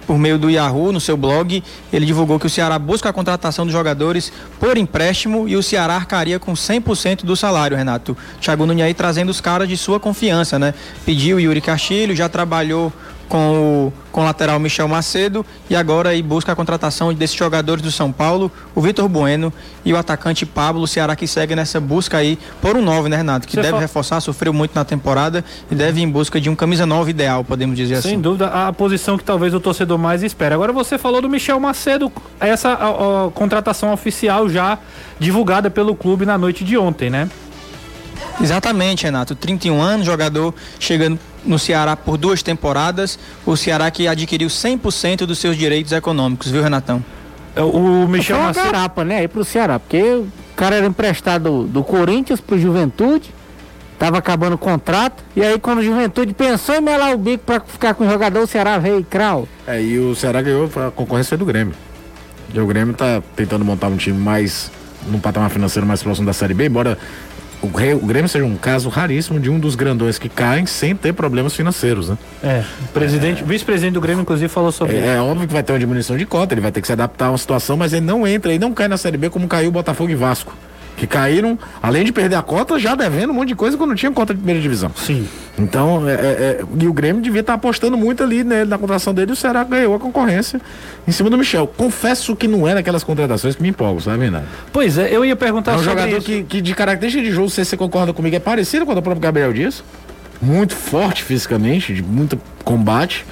[0.07, 1.63] por meio do Yahoo no seu blog.
[1.93, 5.95] Ele divulgou que o Ceará busca a contratação dos jogadores por empréstimo e o Ceará
[5.95, 8.17] arcaria com 100% do salário, Renato.
[8.41, 10.73] Thiago Nunes aí trazendo os caras de sua confiança, né?
[11.05, 12.91] Pediu o Yuri Castilho, já trabalhou
[13.29, 13.53] com
[13.89, 17.93] o, com o lateral Michel Macedo e agora aí busca a contratação desses jogadores do
[17.93, 19.53] São Paulo, o Vitor Bueno
[19.85, 23.47] e o atacante Pablo, Ceará que segue nessa busca aí por um 9, né, Renato?
[23.47, 23.83] Que Você deve fala...
[23.83, 27.45] reforçar, sofreu muito na temporada e deve ir em busca de um camisa 9 ideal,
[27.45, 28.09] podemos dizer Sem assim.
[28.11, 30.55] Sem dúvida, a posição que talvez o torcedor mais espera.
[30.55, 32.11] Agora você falou do Michel Macedo,
[32.41, 34.79] essa a, a contratação oficial já
[35.19, 37.29] divulgada pelo clube na noite de ontem, né?
[38.41, 39.35] Exatamente, Renato.
[39.35, 43.19] 31 anos, jogador chegando no Ceará por duas temporadas.
[43.45, 47.03] O Ceará que adquiriu 100% dos seus direitos econômicos, viu, Renatão?
[47.57, 48.67] É, o Michel Foi uma Macedo...
[48.67, 49.19] garapa, né?
[49.19, 53.35] Aí pro Ceará, porque o cara era emprestado do Corinthians pro Juventude,
[53.99, 57.61] tava acabando o contrato, e aí quando o Juventude pensou em melar o bico para
[57.61, 59.49] ficar com o jogador, o Ceará veio e crau.
[59.67, 61.75] É, e o Ceará ganhou, a concorrência foi do Grêmio.
[62.55, 64.71] E o Grêmio tá tentando montar um time mais,
[65.07, 66.97] num patamar financeiro mais próximo da Série B, embora
[67.63, 71.55] o, Grêmio seja um caso raríssimo de um dos grandões que caem sem ter problemas
[71.55, 72.19] financeiros, né?
[72.43, 75.09] É, o presidente, é, vice-presidente do Grêmio, inclusive, falou sobre é, isso.
[75.09, 77.27] É óbvio que vai ter uma diminuição de cota, ele vai ter que se adaptar
[77.27, 79.69] a uma situação, mas ele não entra e não cai na Série B como caiu
[79.69, 80.53] o Botafogo e Vasco
[80.99, 83.97] que caíram, além de perder a cota, já devendo um monte de coisa quando não
[83.97, 84.91] tinha cota de primeira divisão.
[84.97, 85.27] Sim.
[85.57, 89.15] Então, é, é, é e o Grêmio devia estar apostando muito ali né, na contratação
[89.15, 90.61] dele e o Ceará ganhou a concorrência
[91.07, 91.67] em cima do Michel.
[91.69, 94.47] Confesso que não é daquelas contratações que me empolgam, sabe, Renato?
[94.73, 97.65] Pois é, eu ia perguntar é um jogador que, que, de característica de jogo, se
[97.65, 99.85] você concorda comigo, é parecido com o próprio Gabriel Dias.
[100.43, 103.25] Muito forte fisicamente, de muito combate.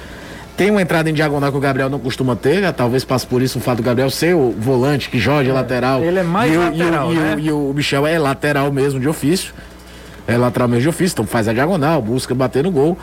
[0.57, 2.71] Tem uma entrada em diagonal que o Gabriel não costuma ter, né?
[2.71, 5.53] talvez passe por isso o fato do Gabriel ser o volante que joga de é,
[5.53, 6.03] lateral.
[6.03, 7.35] Ele é mais e lateral, o, né?
[7.37, 9.53] e, o, e o Michel é lateral mesmo de ofício.
[10.27, 12.97] É lateral mesmo de ofício, então faz a diagonal, busca bater no gol.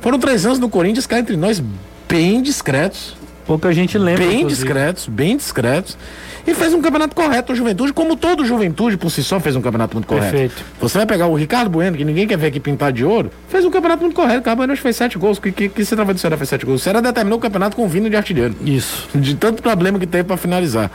[0.00, 1.60] Foram três anos no Corinthians, cá entre nós,
[2.08, 3.16] bem discretos.
[3.50, 4.24] Pouca gente lembra.
[4.24, 4.62] Bem inclusive.
[4.62, 5.98] discretos, bem discretos
[6.46, 7.50] e fez um campeonato correto.
[7.50, 10.30] A Juventude, como todo Juventude por si só, fez um campeonato muito correto.
[10.30, 10.64] Perfeito.
[10.80, 13.64] Você vai pegar o Ricardo Bueno, que ninguém quer ver aqui pintar de ouro, fez
[13.64, 14.36] um campeonato muito correto.
[14.36, 15.40] O Ricardo Bueno fez sete gols.
[15.40, 16.80] Que, que, que você tava do Ceará fez sete gols?
[16.80, 18.54] O Ceará determinou o campeonato com o Vina de artilheiro.
[18.64, 19.08] Isso.
[19.12, 20.88] De tanto problema que teve para finalizar.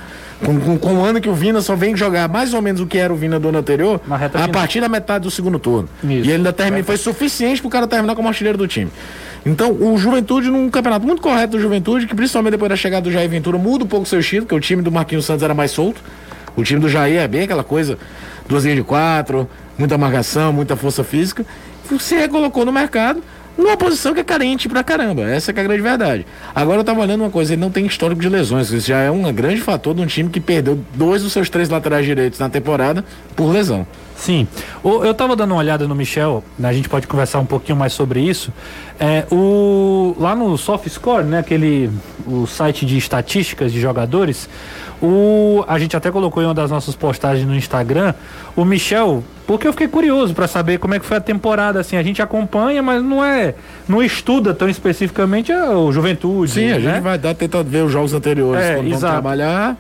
[0.44, 2.86] Com, com, com, o ano que o Vina só vem jogar mais ou menos o
[2.86, 4.02] que era o Vina do ano anterior,
[4.34, 5.88] a partir da metade do segundo turno.
[6.04, 6.12] Isso.
[6.12, 8.92] E ele ainda terminou, foi suficiente pro cara terminar como artilheiro do time.
[9.46, 13.12] Então, o Juventude, num campeonato muito correto do Juventude, que principalmente depois da chegada do
[13.12, 15.72] Jair Ventura, muda um pouco seu estilo, porque o time do Marquinhos Santos era mais
[15.72, 16.02] solto.
[16.56, 17.98] O time do Jair é bem aquela coisa,
[18.48, 21.46] duas linhas de quatro, muita marcação, muita força física.
[22.00, 23.22] Se recolocou no mercado
[23.58, 25.24] numa posição que é carente pra caramba.
[25.24, 26.26] Essa é, a grande verdade.
[26.54, 28.72] Agora eu tava olhando uma coisa, ele não tem histórico de lesões.
[28.72, 31.70] Isso já é um grande fator de um time que perdeu dois dos seus três
[31.70, 33.04] laterais direitos na temporada
[33.36, 33.86] por lesão.
[34.16, 34.48] Sim.
[34.84, 38.22] eu estava dando uma olhada no Michel, a gente pode conversar um pouquinho mais sobre
[38.22, 38.52] isso.
[38.98, 41.92] É, o, lá no SoftScore, né, aquele
[42.26, 44.50] o site de estatísticas de jogadores,
[45.02, 48.14] o, a gente até colocou em uma das nossas postagens no Instagram,
[48.56, 51.98] o Michel, porque eu fiquei curioso para saber como é que foi a temporada, assim,
[51.98, 53.54] a gente acompanha, mas não é,
[53.88, 56.52] não estuda tão especificamente o Juventude.
[56.52, 56.94] Sim, a né?
[56.94, 59.14] gente vai dar tentando ver os jogos anteriores é, quando exato.
[59.14, 59.78] trabalhar.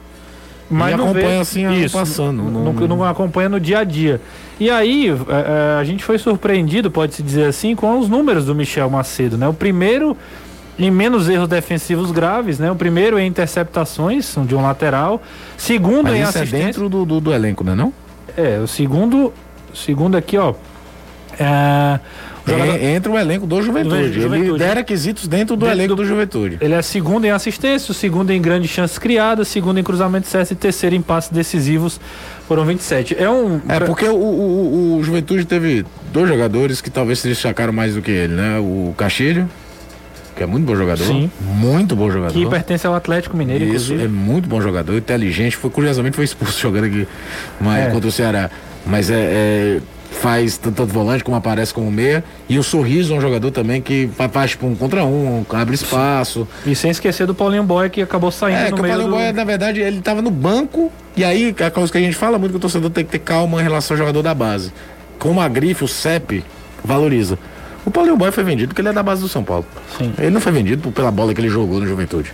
[0.70, 2.44] Mas não acompanha vê, assim isso, passando.
[2.44, 4.20] Não, não, não, acompanha no dia a dia.
[4.60, 8.46] E aí, a, é, é, a gente foi surpreendido, pode-se dizer assim, com os números
[8.46, 9.48] do Michel Macedo, né?
[9.48, 10.18] O primeiro
[10.78, 12.72] em menos erros defensivos graves, né?
[12.72, 15.22] O primeiro em interceptações de um lateral,
[15.58, 16.58] segundo Mas em isso assistência.
[16.58, 17.94] é dentro do, do, do elenco, né não?
[18.36, 19.32] É, o segundo,
[19.76, 20.54] segundo aqui, ó,
[21.38, 22.00] É,
[22.48, 24.14] jogador- entra o elenco do Juventude.
[24.14, 24.36] Juventude.
[24.42, 26.58] Ele lidera quesitos dentro do Dentro elenco do- do Juventude.
[26.62, 30.56] Ele é segundo em assistência, segundo em grandes chances criadas, segundo em cruzamento certo e
[30.56, 32.00] terceiro em passes decisivos.
[32.48, 33.18] Foram 27.
[33.20, 33.60] É um.
[33.68, 37.96] É, porque o, o, o- o Juventude teve dois jogadores que talvez se destacaram mais
[37.96, 38.58] do que ele, né?
[38.60, 39.50] O Castilho,
[40.38, 41.04] que é muito bom jogador.
[41.04, 41.30] Sim.
[41.42, 42.34] Muito bom jogador.
[42.34, 44.04] que pertence ao Atlético Mineiro, Isso, inclusive.
[44.06, 45.58] é muito bom jogador, inteligente.
[45.58, 47.06] Foi, curiosamente foi expulso jogando aqui
[47.60, 47.90] mas, É.
[47.92, 48.50] contra o Ceará.
[48.86, 49.80] Mas é, é,
[50.22, 52.24] faz tanto, volante como aparece como meia.
[52.48, 55.76] E o Sorriso é um jogador também que fa- faz tipo um contra um, abre
[55.76, 56.48] espaço.
[56.66, 59.32] E sem esquecer do Paulinho Boy, que acabou saindo É, no que o meio Paulinho
[59.32, 59.36] do...
[59.38, 60.92] Na verdade, ele tava no banco.
[61.18, 63.20] E aí, a coisa que a gente fala muito que o torcedor tem que ter
[63.20, 64.72] calma em relação ao jogador da base.
[65.18, 66.44] Como a grife, o CEP,
[66.84, 67.40] valoriza.
[67.86, 69.66] O Paulinho Boy foi vendido porque ele é da base do São Paulo.
[69.98, 70.14] Sim.
[70.18, 72.34] Ele não foi vendido pela bola que ele jogou no Juventude.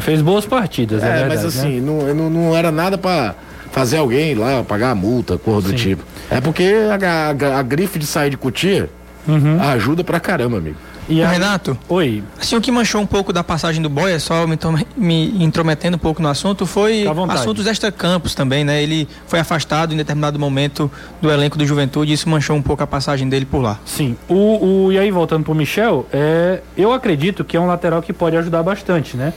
[0.00, 1.60] Fez boas partidas, é, É, verdade, mas né?
[1.62, 3.34] assim, não, não, não era nada pra
[3.70, 5.74] fazer alguém lá pagar a multa, cor do Sim.
[5.76, 6.02] tipo.
[6.30, 8.90] É porque a, a- a grife de sair de cutia
[9.26, 9.60] Uhum.
[9.60, 10.76] ajuda pra caramba, amigo.
[11.06, 11.28] E a...
[11.28, 14.58] Renato, Oi, assim, o que manchou um pouco da passagem do Boia, só me,
[14.96, 18.82] me intrometendo um pouco no assunto, foi assuntos extra-campos também, né?
[18.82, 22.82] Ele foi afastado em determinado momento do elenco do Juventude e isso manchou um pouco
[22.82, 23.78] a passagem dele por lá.
[23.84, 24.16] sim.
[24.28, 28.12] O, o, e aí, voltando pro Michel, é, eu acredito que é um lateral que
[28.14, 29.32] pode ajudar bastante, né?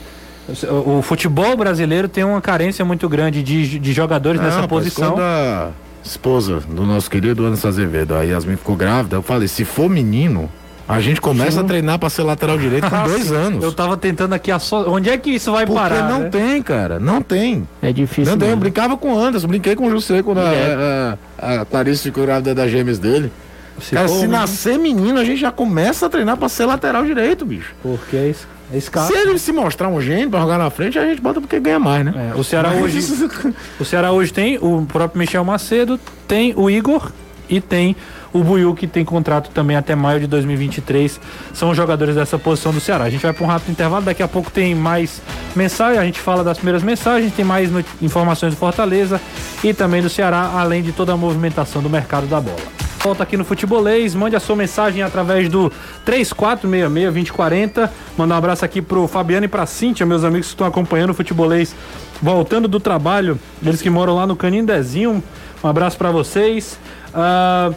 [0.98, 5.12] O, futebol brasileiro tem uma carência muito grande de, de jogadores Não, nessa posição.
[5.12, 5.70] Quando a
[6.04, 10.50] esposa do nosso querido Anderson Azevedo, a Yasmin ficou grávida, eu falei, se for menino,
[10.88, 13.34] a gente começa a treinar pra ser lateral direito com Ah, dois sim.
[13.36, 13.62] anos.
[13.62, 14.90] Eu tava tentando aqui a só.
[14.90, 16.08] Onde é que isso vai Porque parar?
[16.10, 16.28] não né?
[16.28, 17.66] tem, cara, não tem.
[17.80, 18.32] É difícil.
[18.32, 21.16] Não tem, eu brincava com o Anderson, brinquei com o José quando a, É.
[21.38, 23.30] a, a Clarice ficou grávida das gêmeas dele.
[23.80, 27.44] Se cara, se nascer menino, a gente já começa a treinar pra ser lateral direito,
[27.44, 27.74] bicho.
[27.82, 29.12] Porque é, es- é escasso.
[29.12, 31.78] Se ele se mostrar um gênio pra jogar na frente, a gente bota porque ganha
[31.78, 32.32] mais, né?
[32.34, 32.98] É, o Ceará hoje.
[33.80, 37.10] O Ceará hoje tem o próprio Michel Macedo, tem o Igor
[37.48, 37.96] e tem
[38.32, 41.20] o Buiu, que tem contrato também até maio de 2023.
[41.52, 43.04] São os jogadores dessa posição do Ceará.
[43.04, 45.20] A gente vai para um rápido intervalo, daqui a pouco tem mais
[45.54, 47.68] mensagem, a gente fala das primeiras mensagens, tem mais
[48.00, 49.20] informações do Fortaleza
[49.62, 52.56] e também do Ceará, além de toda a movimentação do mercado da bola.
[53.02, 55.72] Volta aqui no Futebolês, mande a sua mensagem através do
[56.06, 57.90] 3466-2040.
[58.16, 61.14] Mandar um abraço aqui pro Fabiano e pra Cíntia, meus amigos que estão acompanhando o
[61.14, 61.74] Futebolês
[62.22, 65.20] voltando do trabalho, eles que moram lá no Canindezinho.
[65.64, 66.78] Um abraço pra vocês.
[67.12, 67.72] Ah,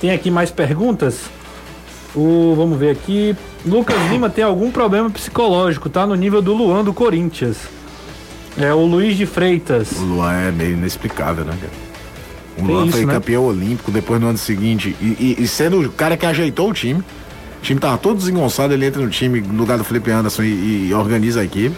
[0.00, 1.28] tem aqui mais perguntas?
[2.16, 3.36] O, vamos ver aqui.
[3.66, 7.58] Lucas Lima tem algum problema psicológico, tá no nível do Luan do Corinthians.
[8.58, 9.92] É o Luiz de Freitas.
[9.92, 11.89] O Luan é meio inexplicável, né, cara?
[12.62, 13.12] O Luan foi né?
[13.14, 14.96] campeão olímpico depois no ano seguinte.
[15.00, 17.00] E, e- e sendo o cara que ajeitou o time.
[17.00, 20.88] O time tava todo desengonçado, ele entra no time no lugar do Felipe Anderson e,
[20.88, 21.76] e organiza a equipe.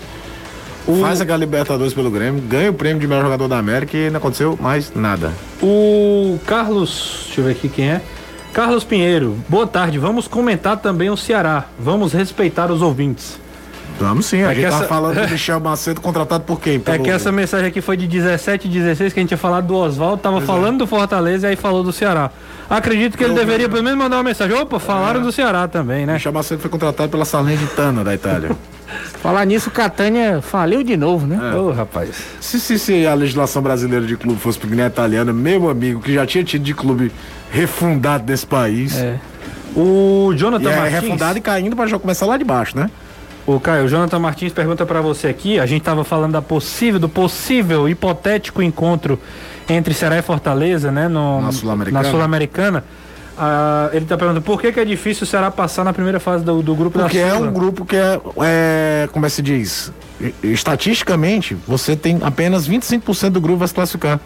[1.01, 4.19] Faz aquela Libertadores pelo Grêmio, ganha o prêmio de melhor jogador da América e não
[4.19, 5.33] aconteceu mais nada.
[5.63, 8.01] O Carlos, deixa eu ver aqui quem é.
[8.53, 9.99] Carlos Pinheiro, boa tarde.
[9.99, 11.67] Vamos comentar também o Ceará.
[11.79, 13.39] Vamos respeitar os ouvintes.
[14.01, 16.77] Vamos sim, a É gente tá essa- falando do Michel Macedo contratado por quem?
[16.77, 19.39] É Pelo- que essa mensagem aqui foi de 17 e 16, que a gente tinha
[19.39, 22.31] falado do Oswaldo, tava falando do Fortaleza e aí falou do Ceará.
[22.69, 24.57] Acredito que ele deveria pelo menos mandar uma mensagem.
[24.57, 26.15] Opa, falaram do Ceará também, né?
[26.15, 28.51] Michel Macedo foi contratado pela Salernitana da Itália.
[29.23, 31.55] Falar nisso, o Catânia faliu de novo, né?
[31.55, 32.11] Ô, rapaz.
[32.41, 36.01] Se, se, se a legislação brasileira de clube fosse porque nem a italiana, meu amigo,
[36.01, 37.11] que já tinha tido de clube
[37.51, 38.97] refundado nesse país.
[38.99, 39.19] É.
[39.75, 41.01] O E Jonathan é Martins.
[41.01, 42.91] refundado e caindo pra já começar lá de baixo, né?
[43.47, 45.59] O Caio, o Jonathan Martins pergunta pra você aqui.
[45.59, 49.19] A gente tava falando da possível, do possível hipotético encontro
[49.69, 51.09] entre Ceará e Fortaleza, né?
[51.09, 52.03] No, Na Sul-Americana.
[52.05, 52.85] na Sul-Americana.
[53.37, 56.45] Ah, ele tá perguntando por que, que é difícil o Ceará passar na primeira fase
[56.45, 57.49] do, do grupo Porque da é Sula?
[57.49, 59.91] um grupo que é, é, como é que se diz?
[60.43, 64.21] Estatisticamente, você tem apenas 25% do grupo vai se classificar.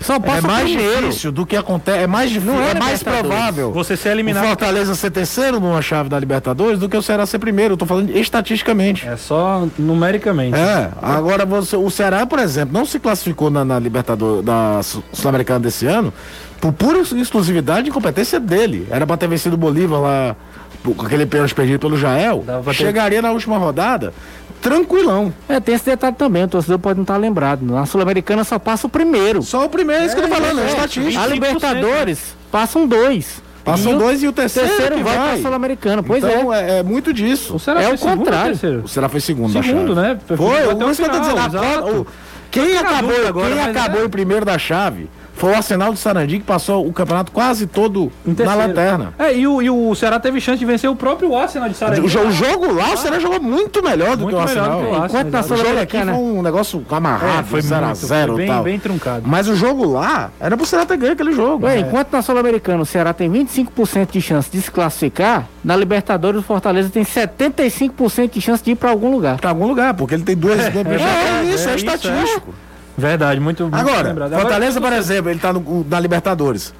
[0.00, 3.02] Só É passa mais difícil do que acontece, é mais difícil, Não é é mais
[3.02, 3.72] provável.
[3.72, 4.46] Você ser O eliminado.
[4.46, 7.74] Fortaleza ser terceiro numa chave da Libertadores do que o Ceará ser primeiro.
[7.74, 9.06] Eu tô falando estatisticamente.
[9.08, 10.56] É só numericamente.
[10.56, 15.02] É, agora você, o Ceará, por exemplo, não se classificou na, na Libertadores da Sul-
[15.12, 16.12] Sul-Americana desse ano
[16.60, 18.86] por pura exclusividade e incompetência dele.
[18.90, 20.36] Era pra ter vencido o Bolívar lá
[20.84, 22.44] com aquele pênalti perdido pelo Jael.
[22.46, 24.12] Dava pra ter- Chegaria na última rodada
[24.60, 25.32] tranquilão.
[25.48, 27.62] É, tem esse detalhe também, o torcedor pode não estar lembrado.
[27.62, 29.42] Na Sul-Americana só passa o primeiro.
[29.42, 31.20] Só o primeiro, é isso que eu tô falando, é, é, estatística.
[31.24, 33.42] A 25%, Libertadores passam dois.
[33.64, 35.32] Passam E dois e o terceiro, terceiro que vai, vai.
[35.32, 36.00] pra Sul-Americana.
[36.00, 36.76] Pois então, é.
[36.76, 36.78] é.
[36.78, 37.56] é muito disso.
[37.56, 38.54] O Ceará É foi o contrário.
[38.84, 40.16] O Ceará foi segundo, Segundo, né?
[40.24, 41.38] Foi, Foi até o o isso que eu tô dizendo.
[41.40, 42.04] a
[42.50, 44.04] Quem acabou, agora, quem acabou é.
[44.04, 48.10] em primeiro da chave Foi o Arsenal de Sarandi que passou o campeonato quase todo
[48.24, 49.12] na lanterna.
[49.18, 52.00] É, e o, e o Ceará teve chance de vencer o próprio Arsenal de Sarandi.
[52.00, 54.70] O, o jogo lá, o Ceará jogou muito melhor do Muito que o Arsenal.
[54.70, 55.54] do que o Arsenal, Enquanto na exato.
[55.54, 56.12] O jogo aqui Sul-Americana.
[56.14, 58.64] foi um negócio amarrado, É, foi 0 a muito, 0 foi e bem, tal.
[58.64, 59.22] bem truncado.
[59.26, 61.66] Mas o jogo lá era pro Ceará ter ganho aquele jogo.
[61.66, 66.40] Ué, enquanto na Sul-Americana o Ceará tem 25% de chance de se classificar, na Libertadores
[66.40, 69.36] o Fortaleza tem 75% de chance de ir pra algum lugar.
[69.38, 70.58] Pra algum lugar, porque ele tem duas.
[70.58, 72.54] É, verdade, isso, é, é isso, estatístico.
[72.96, 74.32] Verdade, muito, muito Agora, lembrado.
[74.32, 76.72] Fortaleza, por exemplo, ele tá no, na Libertadores.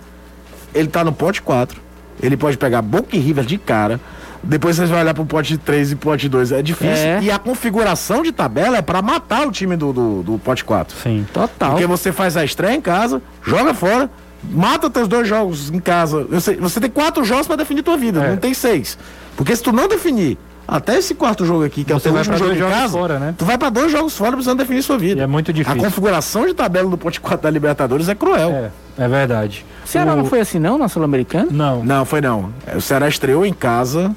[0.75, 1.81] Ele tá no pote 4.
[2.23, 4.01] Ele pode pegar Boca e River de cara.
[4.43, 6.53] Depois vocês vão olhar pro pote 3 e pote 2.
[6.53, 7.07] É difícil.
[7.07, 7.21] É.
[7.23, 10.97] E a configuração de tabela é pra matar o time do, do, do pote 4.
[11.03, 11.27] Sim.
[11.33, 11.71] Total.
[11.73, 14.09] Porque você faz a estreia em casa, joga fora,
[14.43, 16.25] mata teus dois jogos em casa.
[16.31, 18.31] Você, você tem quatro jogos pra definir tua vida, É.
[18.31, 18.97] não tem seis.
[19.37, 20.39] Porque se tu não definir
[20.69, 22.93] até esse quarto jogo aqui, que é o Você vai último jogo em jogos casa,
[22.93, 23.35] fora, né?
[23.39, 25.21] tu vai pra dois jogos fora precisando definir sua vida.
[25.21, 25.81] E é muito A difícil.
[25.81, 28.51] configuração de tabela do pote 4 da Libertadores é cruel.
[28.99, 29.65] É, é verdade.
[29.85, 31.49] O Ceará O- não foi assim não na Sul-Americana?
[31.51, 31.85] Não.
[31.85, 32.51] Não, foi não.
[32.75, 34.15] O Ceará estreou em casa,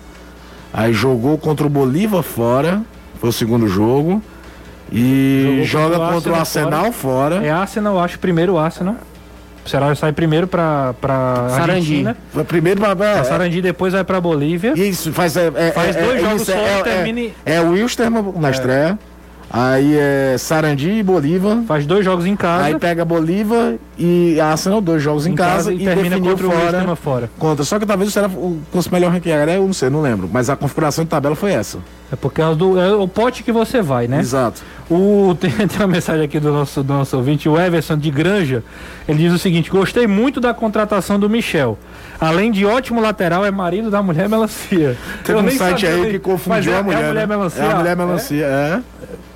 [0.73, 2.81] aí jogou contra o Bolívar fora,
[3.19, 4.21] foi o segundo jogo.
[4.91, 7.35] E Jogou joga contra o contra o Arsenal Arsenal fora.
[7.45, 8.95] É Arsenal, eu acho, primeiro Arsenal.
[9.65, 11.71] O Ceará sai primeiro pra, pra Sarandi.
[11.71, 12.17] Argentina.
[12.47, 12.91] Primeiro pra.
[13.15, 14.73] A É, Sarandi depois vai pra Bolívia.
[14.75, 15.35] Isso, faz.
[15.37, 17.71] É, é- Faz é- dois é jogos isso, só é, e é, termine- É, o
[17.71, 18.97] Wilstermann na estreia.
[19.51, 21.57] Aí é Sarandi e Bolívar.
[21.67, 22.65] Faz dois jogos em casa.
[22.65, 26.95] Aí pega Bolívar e Arsenal, dois jogos em, casa, e, termina definiu contra o fora.
[26.95, 27.29] Fora.
[27.39, 27.65] Contra.
[27.65, 28.29] Só que talvez o Ceará
[28.71, 29.49] fosse melhor ranquear?
[29.49, 30.29] Eu não sei, não lembro.
[30.31, 31.79] Mas a configuração de tabela foi essa.
[32.11, 34.19] É porque é, do, é o pote que você vai, né?
[34.19, 34.63] Exato.
[34.89, 38.63] O, tem, tem uma mensagem aqui do nosso, do nosso ouvinte, o Everson de Granja.
[39.07, 41.77] Ele diz o seguinte: gostei muito da contratação do Michel.
[42.19, 44.97] Além de ótimo lateral, é marido da mulher melancia.
[45.23, 46.99] Teve Eu um site aí que confundiu Mas é- a mulher.
[47.01, 47.35] É a mulher né?
[47.35, 47.63] melancia.
[47.63, 47.95] É a mulher É?
[47.95, 48.79] melancia, é.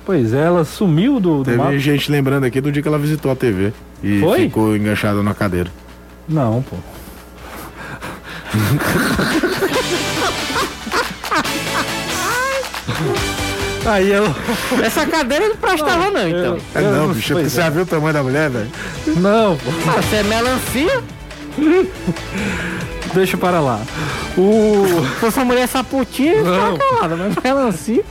[0.04, 1.78] Pois é, ela sumiu do, do Teve mapa.
[1.78, 3.72] gente lembrando aqui do dia que ela visitou a TV.
[4.02, 4.40] E Foi?
[4.40, 5.70] ficou enganchada na cadeira.
[6.28, 6.76] Não, pô.
[13.86, 14.24] Aí eu.
[14.82, 16.58] Essa cadeira não prestava não, então.
[16.74, 18.70] É, eu não, bicho, pois você já viu o tamanho da mulher, velho?
[19.16, 19.70] Não, pô.
[19.88, 21.02] Ah, Você é melancia?
[23.14, 23.80] Deixa para lá.
[24.36, 24.84] O.
[25.14, 26.72] Se fosse uma mulher saputinha, Não.
[26.72, 28.04] ficava calada, mas melancia.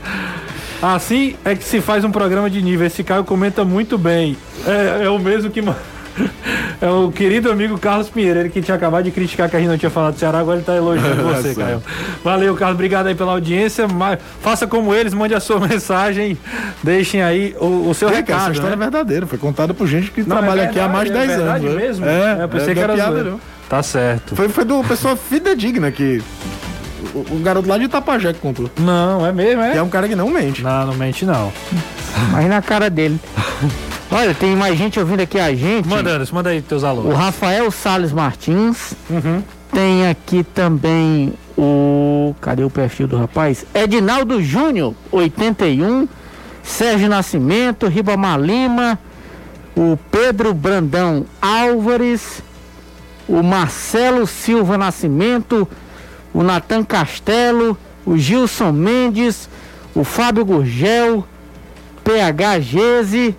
[0.81, 2.85] Assim é que se faz um programa de nível.
[2.85, 4.37] Esse Caio comenta muito bem.
[4.65, 5.61] É, é o mesmo que.
[6.83, 9.69] É o querido amigo Carlos Pinheiro, ele que tinha acabado de criticar que a gente
[9.69, 11.55] não tinha falado do Ceará, agora ele tá elogiando você.
[11.55, 11.81] Caio.
[12.21, 13.87] Valeu, Carlos, obrigado aí pela audiência.
[13.87, 16.37] ma- Faça como eles, mande a sua mensagem,
[16.83, 18.51] deixem aí o, o seu É, cara, essa recado.
[18.55, 18.81] história né?
[18.85, 19.25] é verdadeira.
[19.25, 21.63] Foi contada por gente que Não, trabalha é aqui há mais de 10 verdade, anos.
[21.63, 21.81] É né?
[21.81, 22.05] verdade mesmo?
[22.05, 23.39] É, eu pensei é, que é era piada, não.
[23.69, 24.35] Tá certo.
[24.35, 26.21] Foi, foi de uma pessoa fidedigna que.
[27.15, 28.69] O, o garoto lá de Itapajé que contou.
[28.77, 29.81] Não, é mesmo, Que é é?
[29.81, 30.61] um cara que não mente.
[30.61, 31.49] Não, não mente não.
[32.31, 33.17] Mas na cara dele.
[34.13, 35.87] Olha, tem mais gente ouvindo aqui a gente.
[35.87, 37.17] Manda, Anderson, manda aí teus O alôs.
[37.17, 38.93] Rafael Salles Martins.
[39.09, 39.41] Uhum.
[39.71, 42.35] Tem aqui também o.
[42.39, 43.65] Cadê o perfil do rapaz?
[43.73, 46.07] Edinaldo Júnior, 81.
[46.61, 48.99] Sérgio Nascimento, Ribamar Lima.
[49.75, 52.43] O Pedro Brandão Álvares.
[53.27, 55.67] O Marcelo Silva Nascimento.
[56.31, 57.75] O Natan Castelo.
[58.05, 59.49] O Gilson Mendes.
[59.95, 61.25] O Fábio Gurgel.
[62.03, 63.35] PH Gese.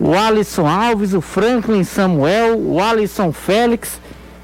[0.00, 4.00] O Alisson Alves, o Franklin Samuel, o Alisson Félix.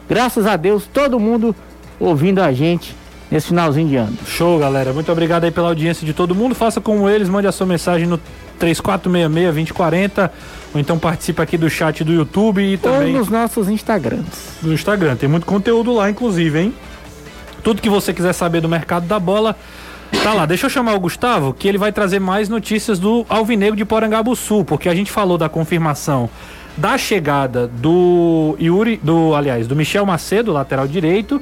[0.09, 1.55] Graças a Deus, todo mundo
[1.99, 2.95] ouvindo a gente
[3.31, 4.17] nesse finalzinho de ano.
[4.27, 4.93] Show, galera.
[4.93, 6.55] Muito obrigado aí pela audiência de todo mundo.
[6.55, 8.21] Faça como eles, mande a sua mensagem no
[8.61, 10.31] 3466-2040
[10.75, 14.59] ou então participe aqui do chat do YouTube e Ou também nos nossos Instagrams.
[14.63, 15.17] no Instagram.
[15.17, 16.75] Tem muito conteúdo lá, inclusive, hein?
[17.63, 19.57] Tudo que você quiser saber do mercado da bola,
[20.23, 20.47] tá lá.
[20.47, 24.65] Deixa eu chamar o Gustavo, que ele vai trazer mais notícias do Alvinegro de Porangabuçu,
[24.65, 26.29] porque a gente falou da confirmação
[26.77, 31.41] da chegada do Yuri, do, aliás, do Michel Macedo, lateral direito,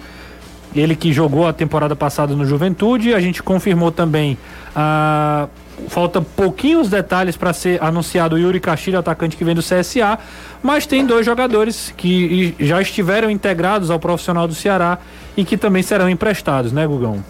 [0.74, 4.38] ele que jogou a temporada passada no Juventude, a gente confirmou também
[4.74, 5.48] a
[5.88, 10.18] falta pouquinhos detalhes para ser anunciado o Yuri Castilho, atacante que vem do CSA,
[10.62, 14.98] mas tem dois jogadores que já estiveram integrados ao profissional do Ceará
[15.36, 17.22] e que também serão emprestados, né, Gugão?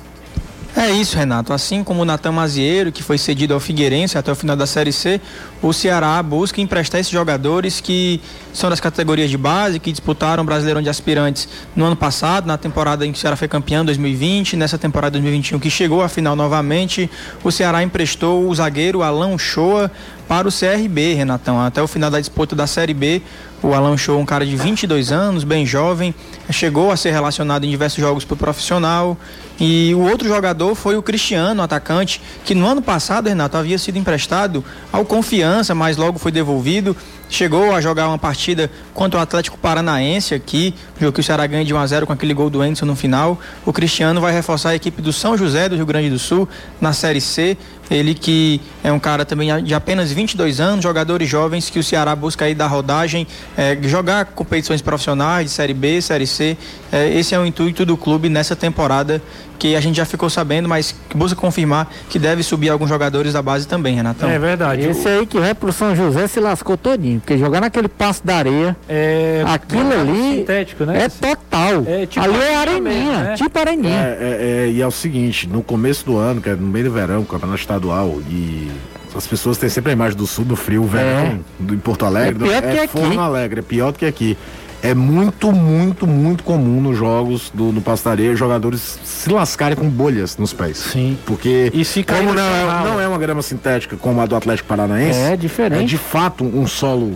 [0.75, 1.53] É isso, Renato.
[1.53, 4.93] Assim como o Natan Mazieiro, que foi cedido ao Figueirense até o final da Série
[4.93, 5.21] C,
[5.61, 8.21] o Ceará busca emprestar esses jogadores que
[8.55, 11.47] são das categorias de base, que disputaram o Brasileirão de Aspirantes
[11.77, 15.61] no ano passado, na temporada em que o Ceará foi campeão 2020, nessa temporada 2021
[15.61, 17.09] que chegou à final novamente.
[17.45, 19.91] O Ceará emprestou o zagueiro Alan Shoa
[20.27, 21.61] para o CRB, Renatão.
[21.61, 23.21] Até o final da disputa da Série B,
[23.63, 26.15] o Alan Show, um cara de 22 anos, bem jovem,
[26.51, 29.17] chegou a ser relacionado em diversos jogos para o profissional.
[29.61, 33.97] E o outro jogador foi o Cristiano, atacante, que no ano passado, Renato, havia sido
[33.99, 36.97] emprestado ao Confiança, mas logo foi devolvido.
[37.29, 41.65] Chegou a jogar uma partida contra o Atlético Paranaense aqui, jogo que o Ceará ganha
[41.65, 43.41] de 1 a 0 com aquele gol do Enzo no final.
[43.65, 46.47] O Cristiano vai reforçar a equipe do São José do Rio Grande do Sul
[46.79, 47.57] na Série C.
[47.91, 52.15] Ele que é um cara também de apenas 22 anos, jogadores jovens que o Ceará
[52.15, 53.27] busca aí dar rodagem,
[53.57, 56.57] é, jogar competições profissionais de Série B, Série C.
[56.91, 59.23] É, esse é o intuito do clube nessa temporada
[59.63, 63.33] que a gente já ficou sabendo, mas que busca confirmar que deve subir alguns jogadores
[63.33, 64.29] da base também, Renatão.
[64.29, 64.83] É verdade.
[64.83, 68.39] Esse aí que vai pro São José se lascou todinho, porque jogar naquele passo da
[68.39, 71.05] areia, é, aquilo ali sintético, né?
[71.05, 71.85] é total.
[71.87, 73.35] É, tipo ali é areninha né?
[73.37, 73.95] tipo areninha.
[73.95, 76.87] É, é, é, e é o seguinte, no começo do ano, que é no meio
[76.87, 78.69] do verão, campeonato estadual, e
[79.15, 82.45] as pessoas têm sempre a imagem do sul, do frio, verão, do, em Porto Alegre,
[82.45, 82.93] É pior do, que é aqui.
[82.93, 84.37] forno alegre, é pior do que aqui.
[84.83, 87.81] É muito, muito, muito comum nos jogos do, do
[88.11, 90.77] Areia jogadores se lascarem com bolhas nos pés.
[90.79, 91.17] Sim.
[91.25, 94.69] Porque E se como não, é- não é uma grama sintética como a do Atlético
[94.69, 95.83] Paranaense, É diferente.
[95.85, 97.15] é de fato um solo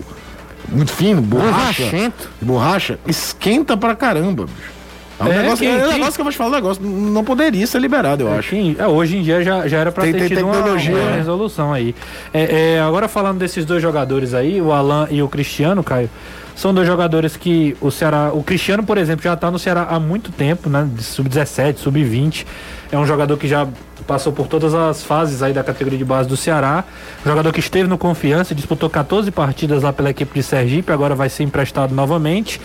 [0.68, 2.30] muito fino, borracha, Borrachento.
[2.40, 4.76] borracha, esquenta pra caramba, bicho.
[5.18, 6.54] É um, É, negócio, quem- é um quem- negócio que eu vou te falar um
[6.54, 8.50] negócio, não poderia ser liberado, eu acho.
[8.50, 11.10] Sim, é, hoje em dia já, já era para ter tem tido uma, tecnologia, uma
[11.10, 11.16] né?
[11.16, 11.94] resolução aí.
[12.34, 16.10] É, é, agora falando desses dois jogadores aí, o Alan e o Cristiano, Caio,
[16.56, 20.00] são dois jogadores que o Ceará, o Cristiano, por exemplo, já tá no Ceará há
[20.00, 20.88] muito tempo, né?
[20.90, 22.46] de Sub-17, sub-20.
[22.90, 23.68] É um jogador que já
[24.06, 26.82] passou por todas as fases aí da categoria de base do Ceará.
[27.24, 31.28] Jogador que esteve no Confiança, disputou 14 partidas lá pela equipe de Sergipe, agora vai
[31.28, 32.58] ser emprestado novamente.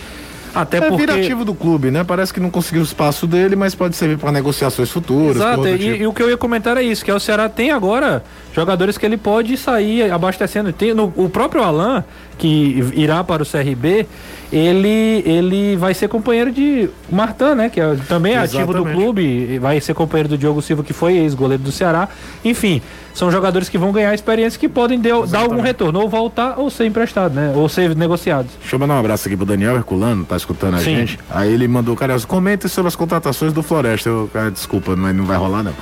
[0.54, 2.04] Até É porque virativo do clube, né?
[2.04, 5.36] Parece que não conseguiu o espaço dele, mas pode servir para negociações futuras.
[5.36, 6.02] Exato, e, tipo.
[6.02, 8.22] e o que eu ia comentar é isso, que é o Ceará tem agora
[8.54, 10.72] jogadores que ele pode sair abastecendo.
[10.72, 12.04] Tem no- o próprio Alan,
[12.38, 14.06] que irá para o CRB,
[14.52, 17.68] ele, ele vai ser companheiro de Martan, né?
[17.70, 21.14] Que é, também é ativo do clube, vai ser companheiro do Diogo Silva, que foi
[21.16, 22.08] ex-goleiro do Ceará.
[22.44, 22.82] Enfim,
[23.14, 26.68] são jogadores que vão ganhar experiência que podem deu- dar algum retorno, ou voltar ou
[26.68, 27.52] ser emprestado, né?
[27.56, 28.50] Ou ser negociados.
[28.60, 30.96] Deixa eu mandar um abraço aqui pro Daniel Herculano, tá escutando a Sim.
[30.96, 31.18] gente.
[31.30, 34.08] Aí ele mandou, cara, comenta sobre as contratações do Floresta.
[34.10, 35.72] Eu, cara, desculpa, mas não vai rolar não.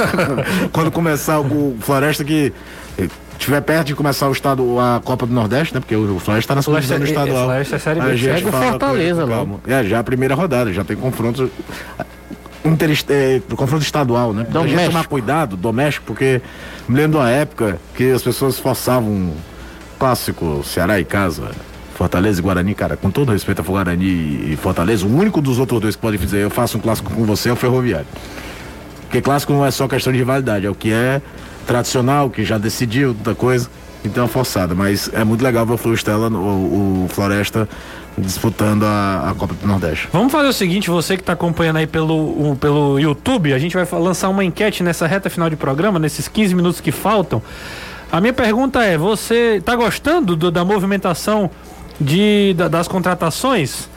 [0.72, 2.52] Quando começar o Floresta que
[3.38, 5.80] eh, tiver perto de começar o estado, a Copa do Nordeste, né?
[5.80, 7.44] Porque o Floresta tá na segunda divisão é- é- estadual.
[7.44, 8.06] Floresta é Série B.
[8.10, 9.60] A gente o fala Fortaleza ele, calma.
[9.66, 11.50] É, já a primeira rodada, já tem confronto
[12.64, 14.44] inter, é, confronto estadual, né?
[14.50, 16.40] Pra gente tomar cuidado, doméstico, porque
[16.88, 19.32] me lembro de uma época que as pessoas forçavam um
[19.98, 21.50] clássico Ceará e casa.
[21.94, 25.80] Fortaleza e Guarani, cara, com todo respeito a Guarani e Fortaleza, o único dos outros
[25.80, 28.06] dois que pode dizer eu faço um clássico com você é o Ferroviário.
[29.08, 31.20] Porque clássico não é só questão de rivalidade, é o que é
[31.66, 33.68] tradicional, que já decidiu da coisa.
[34.04, 37.68] Então é forçada, mas é muito legal ver o Florestela, o, o Floresta
[38.16, 40.08] disputando a, a Copa do Nordeste.
[40.12, 43.86] Vamos fazer o seguinte, você que está acompanhando aí pelo, pelo YouTube, a gente vai
[44.00, 47.42] lançar uma enquete nessa reta final de programa, nesses 15 minutos que faltam.
[48.10, 51.50] A minha pergunta é, você está gostando do- da movimentação
[52.00, 53.88] de, da- das contratações?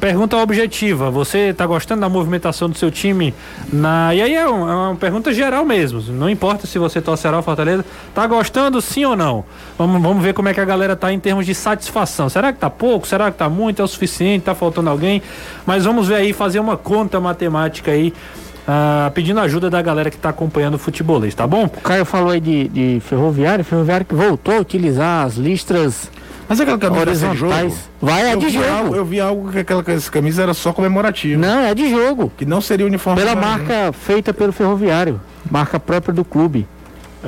[0.00, 3.34] Pergunta objetiva, você está gostando da movimentação do seu time
[3.72, 4.14] na.
[4.14, 6.00] E aí é, um- é uma pergunta geral mesmo.
[6.12, 7.84] Não importa se você torcerá ou Fortaleza,
[8.14, 9.44] tá gostando sim ou não?
[9.76, 12.28] Vamos, vamos ver como é que a galera tá em termos de satisfação.
[12.28, 13.06] Será que tá pouco?
[13.06, 13.80] Será que tá muito?
[13.80, 14.44] É o suficiente?
[14.44, 15.22] Tá faltando alguém?
[15.66, 18.12] Mas vamos ver aí, fazer uma conta matemática aí,
[18.66, 21.64] ah, pedindo ajuda da galera que tá acompanhando o futebolês, tá bom?
[21.64, 26.10] O Caio falou aí de, de ferroviário, ferroviário que voltou a utilizar as listras
[26.48, 27.52] Mas aquela camisa de jogo?
[27.52, 27.90] horizontais.
[28.00, 28.66] Vai, é eu de jogo.
[28.66, 31.40] Algo, eu vi algo que aquela camisa era só comemorativa.
[31.40, 32.32] Não, é de jogo.
[32.36, 33.20] Que não seria uniforme.
[33.20, 33.58] Pela Bahia.
[33.58, 35.20] marca feita pelo ferroviário.
[35.50, 36.66] Marca própria do clube.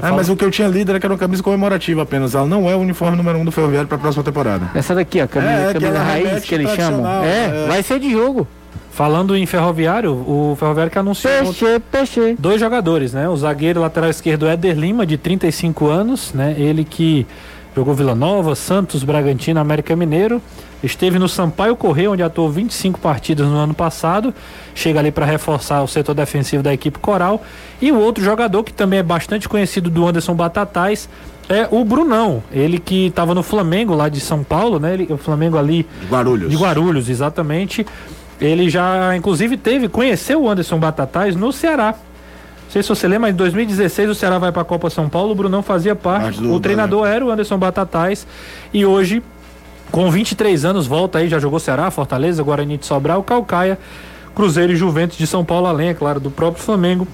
[0.01, 2.35] Ah, mas o que eu tinha lido era que era uma camisa comemorativa apenas.
[2.35, 4.71] Ela não é o uniforme número um do Ferroviário para a próxima temporada.
[4.75, 7.25] Essa daqui, a camisa, É, que camisa raiz que eles chamam.
[7.25, 7.67] É, é.
[7.67, 8.47] vai ser de jogo.
[8.93, 11.33] Falando em ferroviário, o ferroviário que anunciou.
[11.33, 12.37] Peixe, peixe.
[12.39, 13.29] dois jogadores, né?
[13.29, 16.55] O zagueiro lateral esquerdo Éder Lima, de 35 anos, né?
[16.59, 17.27] Ele que
[17.75, 20.41] jogou Vila Nova, Santos, Bragantino, América Mineiro.
[20.83, 24.35] Esteve no Sampaio Correia, onde atuou 25 partidas no ano passado.
[24.75, 27.43] Chega ali para reforçar o setor defensivo da equipe Coral.
[27.81, 31.09] E o outro jogador que também é bastante conhecido do Anderson Batatais
[31.51, 32.43] é o Brunão.
[32.51, 34.95] Ele que estava no Flamengo lá de São Paulo, né?
[34.95, 36.51] Ele, o Flamengo ali Guarulhos.
[36.51, 37.85] de Guarulhos, exatamente.
[38.41, 41.95] Ele já, inclusive, teve, conheceu o Anderson Batatais no Ceará.
[42.71, 45.33] Não sei se você lembra, em 2016 o Ceará vai para a Copa São Paulo,
[45.33, 46.41] o Brunão fazia parte.
[46.41, 48.25] O treinador era o Anderson Batatais.
[48.73, 49.25] E hoje,
[49.91, 53.77] com 23 anos, volta aí, já jogou Ceará, Fortaleza, Guarani de Sobral, Calcaia,
[54.37, 57.09] Cruzeiro e Juventus de São Paulo, além, é claro, do próprio Flamengo.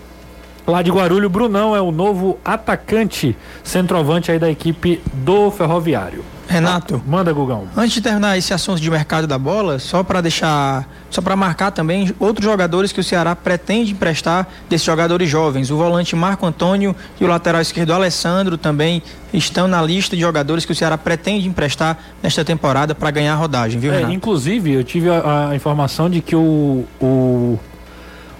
[0.67, 6.25] Lá de Guarulho, Brunão é o novo atacante centroavante aí da equipe do Ferroviário.
[6.49, 7.65] Renato, Manda, Gugão.
[7.77, 11.73] antes de terminar esse assunto de mercado da bola, só para deixar, só para marcar
[11.73, 15.73] também outros jogadores que o Ceará pretende emprestar desses jogadores jovens.
[15.73, 19.03] O volante Marco Antônio e o lateral esquerdo Alessandro também
[19.33, 23.37] estão na lista de jogadores que o Ceará pretende emprestar nesta temporada para ganhar a
[23.37, 24.15] rodagem, viu, É, Renato?
[24.15, 27.59] inclusive, eu tive a, a informação de que o, o,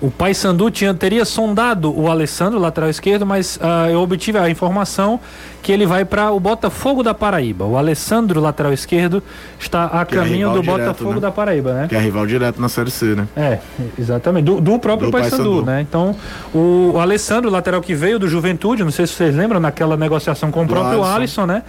[0.01, 5.19] o Paysandu tinha, teria sondado o Alessandro, lateral esquerdo, mas ah, eu obtive a informação
[5.63, 7.65] que ele vai para o Botafogo da Paraíba.
[7.65, 9.23] O Alessandro, lateral esquerdo,
[9.59, 11.21] está a Que é caminho rival do direto, Botafogo né?
[11.21, 11.87] da Paraíba, né?
[11.89, 13.27] Que é rival direto na Série C, né?
[13.37, 13.59] É,
[13.99, 14.45] exatamente.
[14.45, 15.67] Do, do próprio Do Paysandu, Paysandu.
[15.67, 15.81] né?
[15.81, 16.15] Então,
[16.55, 20.51] o, o Alessandro, lateral que veio do Juventude, não sei se vocês lembram, naquela negociação
[20.53, 21.17] com o Do próprio Alisson.
[21.43, 21.63] Alisson, né?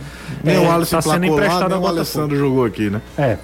[0.43, 1.87] Nem É, o Alisson tá sendo placou lá, emprestado nem o Botafogo.
[1.97, 3.01] Alessandro jogou aqui, né?
[3.17, 3.37] É.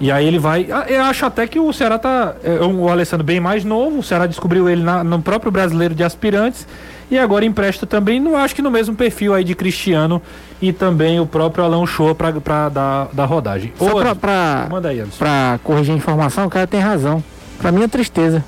[0.00, 0.68] E aí ele vai.
[0.70, 2.34] ah, Eu acho até que o Ceará tá.
[2.44, 3.98] É um, o Alessandro bem mais novo.
[3.98, 6.66] O Ceará descobriu ele na- no próprio brasileiro de aspirantes.
[7.10, 10.20] E agora empresta também, não acho que no mesmo perfil aí de Cristiano
[10.60, 13.72] e também o próprio Alan Shoa pra, pra dar, dar rodagem.
[13.78, 15.16] Só Ô, pra, pra, Manda aí, Anderson.
[15.18, 17.24] pra corrigir a informação, o cara tem razão.
[17.58, 18.44] Pra mim é tristeza.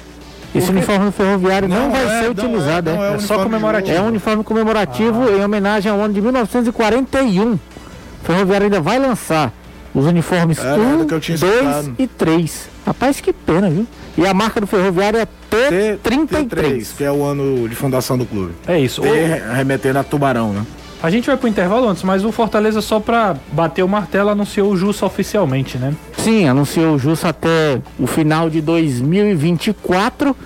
[0.55, 2.91] Esse uniforme ferroviário não, Não vai é, ser não utilizado.
[2.91, 2.97] é, é.
[2.97, 3.97] não É uniforme só comemorativo.
[3.97, 7.53] É um uniforme comemorativo em homenagem ao ano de 1941.
[7.55, 7.59] O
[8.25, 9.53] Ferroviário ainda vai lançar
[9.95, 11.95] os uniformes Era 1, do que eu tinha 2 escutado.
[11.99, 12.69] e 3.
[12.87, 13.87] Rapaz, que pena, viu?
[14.17, 16.49] E a marca do Ferroviário é T33.
[16.49, 18.53] T3, que é o ano de fundação do clube.
[18.67, 19.03] É isso.
[19.03, 19.09] T
[19.55, 20.65] remetendo a Tubarão, né?
[21.03, 24.71] a gente vai pro intervalo antes, mas o Fortaleza, só pra bater o martelo, anunciou
[24.71, 25.95] o Jussa oficialmente, né?
[26.19, 30.37] Sim, anunciou o Justo até o final de 2024.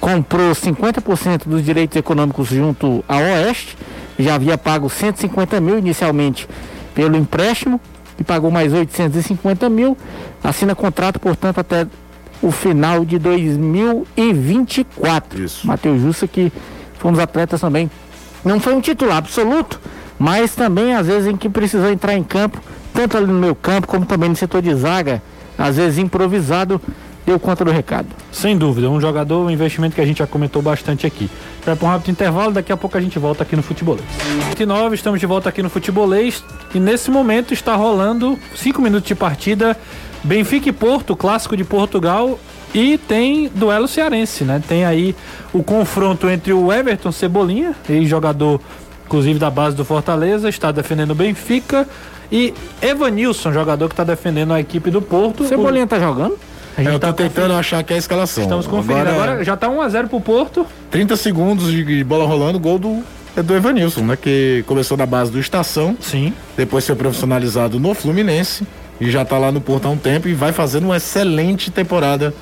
[0.00, 3.76] Comprou 50% dos direitos econômicos junto à Oeste.
[4.18, 6.46] Já havia pago 150 mil inicialmente
[6.94, 7.80] pelo empréstimo
[8.18, 9.96] e pagou mais 850 mil.
[10.42, 11.86] Assina contrato, portanto, até
[12.42, 15.42] o final de 2024.
[15.42, 15.66] Isso.
[15.66, 16.52] Matheus Jussa, que
[16.98, 17.90] foi dos atletas também.
[18.44, 19.80] Não foi um titular absoluto,
[20.18, 22.60] mas também às vezes em que precisou entrar em campo,
[22.92, 25.22] tanto ali no meu campo como também no setor de zaga,
[25.58, 26.80] às vezes improvisado,
[27.26, 28.06] deu conta do recado.
[28.30, 31.28] Sem dúvida, um jogador, um investimento que a gente já comentou bastante aqui.
[31.64, 34.06] Vai para um rápido intervalo, daqui a pouco a gente volta aqui no Futebolês.
[34.48, 39.14] 29, estamos de volta aqui no Futebolês e nesse momento está rolando 5 minutos de
[39.14, 39.76] partida
[40.22, 42.38] Benfica e Porto, clássico de Portugal
[42.72, 44.62] e tem duelo cearense, né?
[44.66, 45.14] Tem aí
[45.52, 48.60] o confronto entre o Everton Cebolinha, ex-jogador
[49.06, 51.88] inclusive da base do Fortaleza, está defendendo o Benfica
[52.30, 52.52] e
[52.82, 55.44] Evanilson, jogador que está defendendo a equipe do Porto.
[55.44, 56.36] Cebolinha tá jogando?
[56.78, 58.42] Eu tá tô tentando achar aqui a escalação.
[58.42, 59.08] Estamos conferindo.
[59.08, 60.66] Agora, já tá 1x0 pro Porto.
[60.90, 63.02] 30 segundos de bola rolando, gol do,
[63.36, 64.16] é do Evanilson, né?
[64.16, 66.32] Que começou na base do Estação, Sim.
[66.56, 68.66] depois foi profissionalizado no Fluminense
[69.00, 72.34] e já tá lá no Porto há um tempo e vai fazendo uma excelente temporada.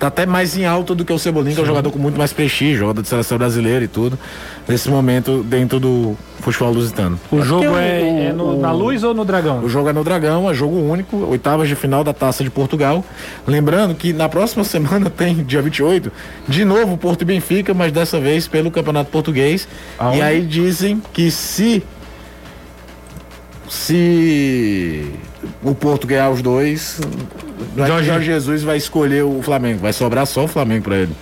[0.00, 2.16] Tá até mais em alta do que o Cebolinha, que é um jogador com muito
[2.16, 4.18] mais prestígio, jogador de seleção brasileira e tudo.
[4.66, 7.20] Nesse momento, dentro do futebol lusitano.
[7.30, 9.62] O jogo é, é no- na luz ou no Dragão?
[9.62, 13.04] O jogo é no Dragão, é jogo único, oitavas de final da Taça de Portugal.
[13.46, 16.10] Lembrando que na próxima semana tem, dia 28,
[16.48, 19.68] de novo Porto e Benfica, mas dessa vez pelo Campeonato Português.
[19.98, 20.16] Aonde?
[20.16, 21.84] E aí dizem que se
[23.68, 25.04] se
[25.62, 26.98] o Porto ganhar os dois,
[27.76, 31.12] é Jorge- Jorge Jesus vai escolher o Flamengo, vai sobrar só o Flamengo pra ele.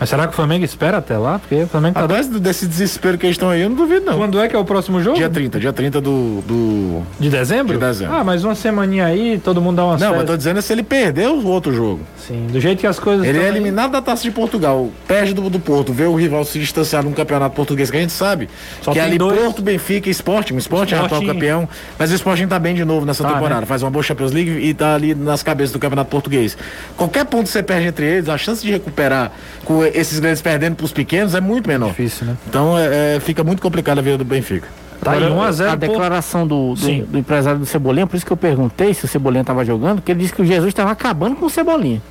[0.00, 1.38] Mas será que o Flamengo espera até lá?
[1.38, 2.04] Porque o Flamengo tá.
[2.04, 4.16] Atrás desse desespero que eles estão aí, eu não duvido não.
[4.18, 5.16] Quando é que é o próximo jogo?
[5.16, 7.02] Dia 30, dia 30 do, do...
[7.18, 7.74] De dezembro?
[7.78, 8.14] De dezembro.
[8.14, 10.72] Ah, mas uma semaninha aí, todo mundo dá uma Não, mas tô dizendo é se
[10.72, 12.00] ele perder o outro jogo.
[12.16, 13.48] Sim, do jeito que as coisas Ele é aí.
[13.48, 17.12] eliminado da Taça de Portugal, perde do, do Porto, vê o rival se distanciar num
[17.12, 18.48] campeonato português que a gente sabe.
[18.82, 19.38] Só que é ali dois.
[19.40, 20.54] Porto, Benfica e Sporting.
[20.54, 21.68] O Sporting é atual campeão,
[21.98, 23.60] mas o Sporting tá bem de novo nessa Tá, temporada.
[23.62, 23.66] né?
[23.66, 26.56] Faz uma boa Champions League e tá ali nas cabeças do campeonato português.
[26.96, 29.32] Qualquer ponto que você perde entre eles, a chance de recuperar
[29.64, 31.88] com esses grandes perdendo pros pequenos é muito menor.
[31.90, 32.36] Difícil, né?
[32.48, 34.68] Então é, é, fica muito complicado a vida do Benfica.
[35.02, 38.32] Tá aí, Agora, 1x0 A declaração do, do, do empresário do Cebolinha, por isso que
[38.32, 41.36] eu perguntei se o Cebolinha estava jogando, que ele disse que o Jesus estava acabando
[41.36, 42.02] com o Cebolinha.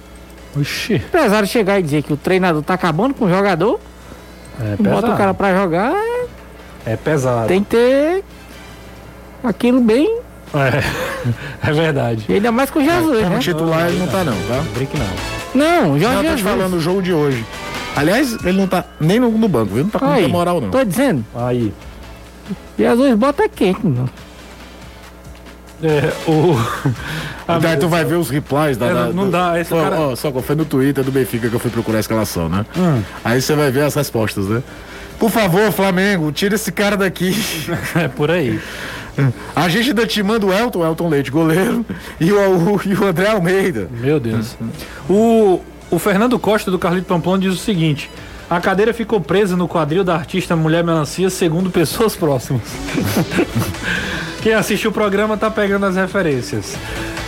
[0.57, 3.79] Oxi, O empresário chegar e dizer que o treinador tá acabando com o jogador,
[4.61, 5.93] é bota o cara pra jogar,
[6.85, 7.47] É pesado.
[7.47, 8.23] tem que ter
[9.43, 10.19] aquilo bem,
[10.53, 10.81] É,
[11.69, 12.25] é verdade.
[12.29, 13.27] e ainda mais com o Jesus, né?
[13.27, 14.63] Como titular ele não tá não, tá?
[14.73, 15.36] Brinque não.
[15.57, 16.41] Não, Não, Jorge tô te Jesus.
[16.41, 17.45] falando o jogo de hoje.
[17.95, 19.83] Aliás, ele não tá nem no, no banco, viu?
[19.83, 20.69] Não tá com Aí, muita moral não.
[20.69, 21.73] tô dizendo, Aí.
[22.77, 24.07] Jesus bota quente, não.
[25.83, 26.55] É, o.
[27.61, 28.87] Daí tu vai ver os replies da.
[28.87, 31.11] É, da- não- não dá, esse Ó, cara- ó, só que foi no Twitter do
[31.11, 32.65] Benfica que eu fui procurar a escalação, né?
[32.75, 33.01] Hum.
[33.23, 34.63] Aí você vai ver as respostas, né?
[35.19, 37.35] Por favor, Flamengo, tira esse cara daqui.
[37.95, 38.59] é por aí.
[39.55, 41.85] A gente ainda te manda o Elton, Elton Leite, goleiro,
[42.19, 43.89] e o, o- e o André Almeida.
[43.91, 44.55] Meu Deus.
[45.09, 48.09] O, o Fernando Costa do Carlito Pamplona diz o seguinte:
[48.49, 52.61] A cadeira ficou presa no quadril da artista Mulher Melancia, segundo pessoas próximas.
[54.41, 56.75] Quem assiste o programa tá pegando as referências.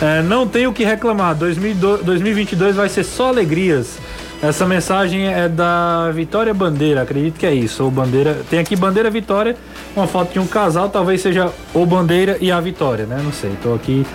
[0.00, 1.34] É, não tenho o que reclamar.
[1.34, 3.98] 2002 2022 vai ser só alegrias.
[4.42, 7.84] Essa mensagem é da Vitória Bandeira, acredito que é isso.
[7.84, 8.38] Ou Bandeira.
[8.48, 9.54] Tem aqui Bandeira Vitória,
[9.94, 13.20] uma foto de um casal, talvez seja o Bandeira e a Vitória, né?
[13.22, 13.52] Não sei.
[13.62, 14.06] Tô aqui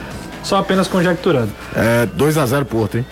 [0.44, 1.52] só apenas conjecturando.
[1.76, 3.06] É 2x0 Porto, hein?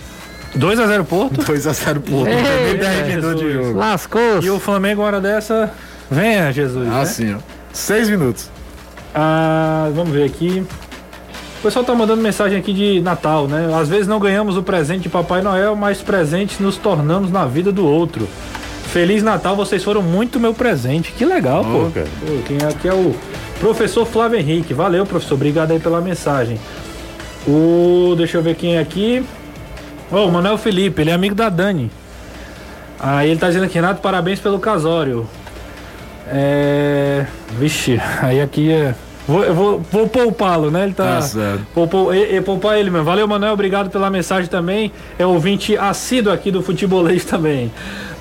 [0.57, 1.37] 2x0 Porto.
[1.45, 2.27] 2x0 Porto.
[2.27, 3.65] Ei, Também tem é, rendedor de Jesus.
[3.67, 3.79] jogo.
[3.79, 4.47] Lascou-se.
[4.47, 5.71] E o Flamengo, hora dessa.
[6.09, 6.87] Venha, Jesus.
[6.87, 6.99] né?
[7.01, 7.37] Assim, ó.
[7.71, 8.49] 6 minutos.
[9.13, 10.65] Ah, vamos ver aqui.
[11.63, 13.73] O pessoal tá mandando mensagem aqui de Natal, né?
[13.73, 17.71] Às vezes não ganhamos o presente de Papai Noel, mas presentes nos tornamos na vida
[17.71, 18.27] do outro.
[18.91, 21.13] Feliz Natal, vocês foram muito meu presente.
[21.13, 21.89] Que legal, pô.
[21.89, 22.05] Cara.
[22.19, 23.15] Pô, Quem é aqui é o
[23.61, 24.73] professor Flávio Henrique.
[24.73, 25.35] Valeu, professor.
[25.35, 26.59] Obrigado aí pela mensagem.
[27.47, 28.13] O.
[28.17, 29.23] Deixa eu ver quem é aqui.
[30.11, 31.89] Ó, o Manuel Felipe, ele é amigo da Dani.
[32.99, 35.25] Aí ele tá dizendo aqui, Renato, parabéns pelo casório.
[36.27, 37.25] É.
[37.57, 38.93] Vixe, aí aqui é.
[39.27, 40.83] Vou, eu vou, vou poupá-lo, né?
[40.83, 41.19] Ele tá.
[41.19, 41.57] Tá.
[41.73, 43.05] Poupou, e, e poupar ele mesmo.
[43.05, 43.53] Valeu, Manuel.
[43.53, 44.91] Obrigado pela mensagem também.
[45.17, 47.71] É ouvinte assíduo aqui do Futebolês também.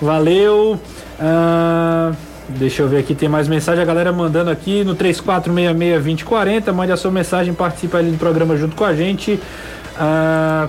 [0.00, 0.80] Valeu.
[1.18, 2.12] Ah,
[2.48, 3.82] deixa eu ver aqui, tem mais mensagem.
[3.82, 6.72] A galera mandando aqui no 3466-2040.
[6.72, 9.40] Mande a sua mensagem, participa ali do programa junto com a gente.
[9.98, 10.68] Ah,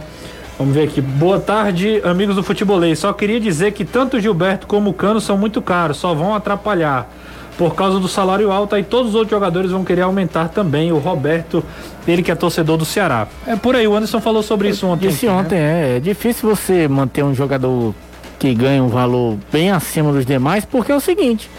[0.57, 1.01] Vamos ver aqui.
[1.01, 2.99] Boa tarde, amigos do Futebolês.
[2.99, 6.35] Só queria dizer que tanto o Gilberto como o Cano são muito caros, só vão
[6.35, 7.09] atrapalhar.
[7.57, 10.91] Por causa do salário alto, aí todos os outros jogadores vão querer aumentar também.
[10.91, 11.63] O Roberto,
[12.07, 13.27] ele que é torcedor do Ceará.
[13.45, 15.07] É por aí, o Anderson falou sobre isso ontem.
[15.09, 15.31] Disse né?
[15.31, 17.93] ontem, é, é difícil você manter um jogador
[18.39, 21.49] que ganha um valor bem acima dos demais, porque é o seguinte,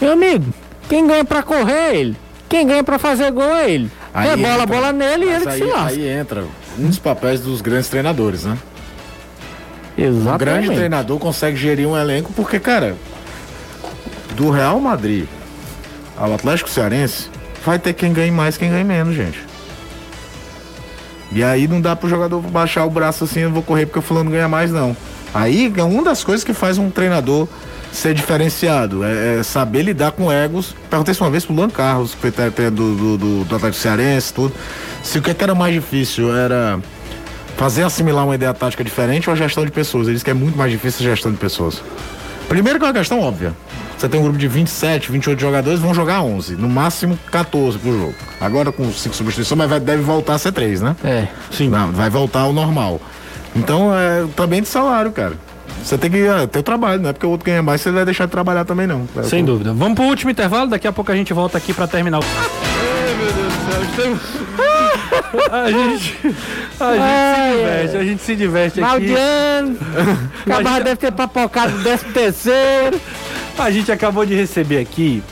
[0.00, 0.46] meu amigo,
[0.88, 2.16] quem ganha pra correr é ele,
[2.48, 3.90] quem ganha pra fazer gol é ele.
[4.14, 5.88] Aí é bola, entra- bola nele e ele que aí, se lasca.
[5.88, 6.44] aí entra
[6.78, 8.56] um dos papéis dos grandes treinadores, né?
[9.98, 10.38] Um Exatamente.
[10.38, 12.94] grande treinador consegue gerir um elenco porque, cara,
[14.34, 15.26] do Real Madrid
[16.16, 17.28] ao Atlético Cearense,
[17.64, 19.40] vai ter quem ganhe mais, quem ganhe menos, gente.
[21.30, 24.02] E aí não dá pro jogador baixar o braço assim, eu vou correr porque o
[24.02, 24.96] fulano ganha mais, não.
[25.32, 27.48] Aí é uma das coisas que faz um treinador
[27.90, 30.74] ser diferenciado, é, é saber lidar com egos.
[30.90, 32.30] Perguntei isso uma vez pro Luan Carlos, que foi
[32.70, 34.54] do, do, do, do Atlético Cearense, tudo.
[35.02, 36.78] Se o que, que era mais difícil era
[37.56, 40.06] fazer assimilar uma ideia tática diferente ou a gestão de pessoas.
[40.06, 41.82] Ele disse que é muito mais difícil a gestão de pessoas.
[42.52, 43.54] Primeiro que é uma questão óbvia.
[43.96, 47.90] Você tem um grupo de 27, 28 jogadores, vão jogar 11, no máximo 14 pro
[47.90, 48.14] jogo.
[48.38, 50.94] Agora com 5 substituições, mas vai, deve voltar a ser 3, né?
[51.02, 51.28] É.
[51.50, 51.70] Sim.
[51.70, 53.00] Não, vai voltar ao normal.
[53.56, 55.32] Então, é também de salário, cara.
[55.82, 57.90] Você tem que é, ter o trabalho, não é porque o outro ganha mais, você
[57.90, 59.08] vai deixar de trabalhar também, não.
[59.16, 59.72] É, Sem dúvida.
[59.72, 62.22] Vamos pro último intervalo, daqui a pouco a gente volta aqui pra terminar o.
[62.22, 64.62] Ai, meu Deus do céu, estamos...
[65.50, 66.18] A gente.
[66.80, 67.02] A gente
[67.32, 69.06] se diverte, a gente se diverte aqui.
[69.06, 69.76] de ano,
[70.46, 73.00] acabar Mas- deve ter papocado do décimo terceiro.
[73.58, 75.22] A gente acabou de receber aqui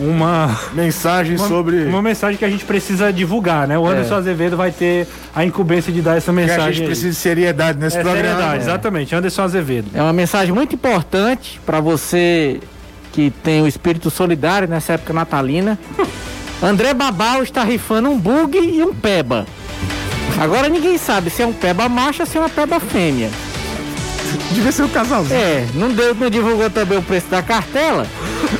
[0.00, 0.56] uma.
[0.72, 1.84] Mensagem Uma, sobre.
[1.86, 3.78] uma mensagem que a gente precisa divulgar, né?
[3.78, 6.64] O Anderson Azevedo vai ter a incumbência de dar essa que mensagem.
[6.64, 6.86] a gente aí.
[6.86, 8.28] precisa de seriedade nesse É programa.
[8.28, 9.14] seriedade, exatamente.
[9.14, 9.88] Anderson Azevedo.
[9.94, 12.60] É uma mensagem muito importante para você
[13.12, 15.78] que tem o espírito solidário nessa época natalina.
[16.62, 19.46] André Babal está rifando um bug e um peba.
[20.40, 23.30] Agora ninguém sabe se é um peba macho ou se é uma peba fêmea.
[24.52, 25.40] Devia ser o casalzinho.
[25.40, 28.06] É, não deu, não divulgou também o preço da cartela.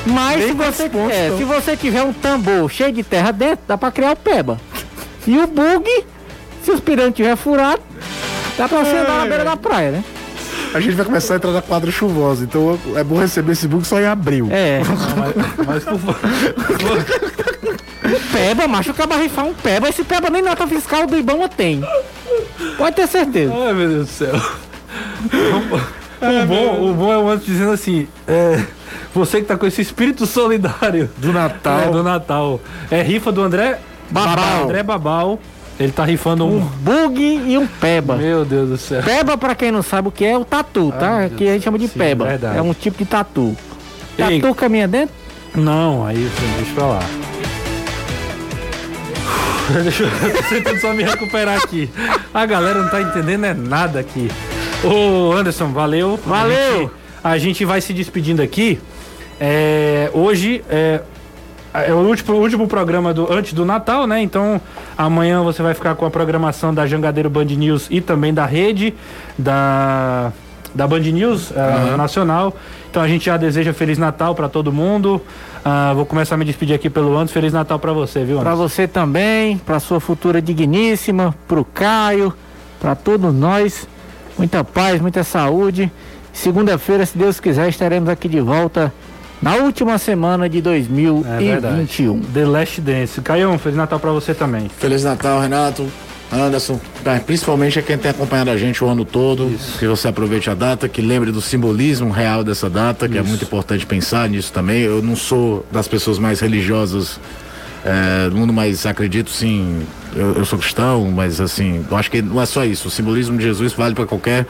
[0.06, 3.90] Mas se você, é, se você tiver um tambor cheio de terra dentro, dá pra
[3.90, 4.58] criar o peba.
[5.26, 5.88] E o bug,
[6.64, 7.82] se os piranhas tiver furado,
[8.56, 10.04] dá pra você andar na beira da praia, né?
[10.74, 13.86] A gente vai começar a entrar na quadra chuvosa, então é bom receber esse book
[13.86, 14.48] só em abril.
[14.50, 14.80] É,
[15.66, 16.16] Mas por favor.
[18.32, 19.88] peba, macho, acaba rifar um peba.
[19.88, 21.82] Esse peba nem nota fiscal do Ibama tem.
[22.76, 23.52] Pode ter certeza.
[23.54, 24.34] Ai, meu Deus do céu.
[26.20, 28.64] O bom, o bom é o Anderson dizendo assim: é,
[29.14, 31.80] você que tá com esse espírito solidário Do Natal.
[31.80, 32.60] é, do Natal.
[32.90, 33.78] É rifa do André
[34.10, 34.64] Babal.
[34.64, 35.38] André Babal.
[35.78, 36.56] Ele tá rifando um.
[36.56, 38.16] Um bug e um peba.
[38.16, 39.00] Meu Deus do céu.
[39.02, 41.28] Peba, pra quem não sabe o que é, é o tatu, tá?
[41.28, 42.24] que a gente chama de Sim, peba.
[42.24, 42.58] verdade.
[42.58, 43.56] É um tipo de tatu.
[44.18, 44.40] Ei.
[44.40, 45.14] Tatu caminha dentro?
[45.54, 46.16] Não, aí
[46.56, 47.00] deixa pra lá.
[49.82, 51.90] Deixa eu tô tentando só me recuperar aqui.
[52.32, 54.30] A galera não tá entendendo é nada aqui.
[54.82, 56.18] Ô Anderson, valeu.
[56.26, 56.56] Valeu.
[56.56, 56.92] A gente,
[57.24, 58.80] a gente vai se despedindo aqui.
[59.40, 61.00] É, hoje é,
[61.72, 64.22] é o último, último programa do, antes do Natal, né?
[64.22, 64.60] Então
[64.96, 68.94] amanhã você vai ficar com a programação da Jangadeiro Band News e também da rede
[69.36, 70.32] da,
[70.74, 72.56] da Band News eh, Nacional.
[72.90, 75.22] Então a gente já deseja Feliz Natal para todo mundo.
[75.70, 77.34] Ah, vou começar a me despedir aqui pelo Anderson.
[77.34, 78.68] Feliz Natal para você, viu, Pra Anderson?
[78.68, 82.32] você também, pra sua futura digníssima, pro Caio,
[82.80, 83.86] pra todos nós.
[84.38, 85.92] Muita paz, muita saúde.
[86.32, 88.90] Segunda-feira, se Deus quiser, estaremos aqui de volta
[89.42, 92.20] na última semana de É 2021.
[92.32, 93.20] The Last Dance.
[93.20, 94.70] Caião, Feliz Natal pra você também.
[94.70, 95.86] Feliz Natal, Renato.
[96.30, 100.50] Anderson, tá, principalmente é quem tem acompanhado a gente o ano todo, que você aproveite
[100.50, 104.52] a data, que lembre do simbolismo real dessa data, que é muito importante pensar nisso
[104.52, 104.82] também.
[104.82, 107.18] Eu não sou das pessoas mais religiosas
[107.82, 109.80] é, do mundo, mas acredito sim,
[110.14, 112.88] eu, eu sou cristão, mas assim, eu acho que não é só isso.
[112.88, 114.46] O simbolismo de Jesus vale para qualquer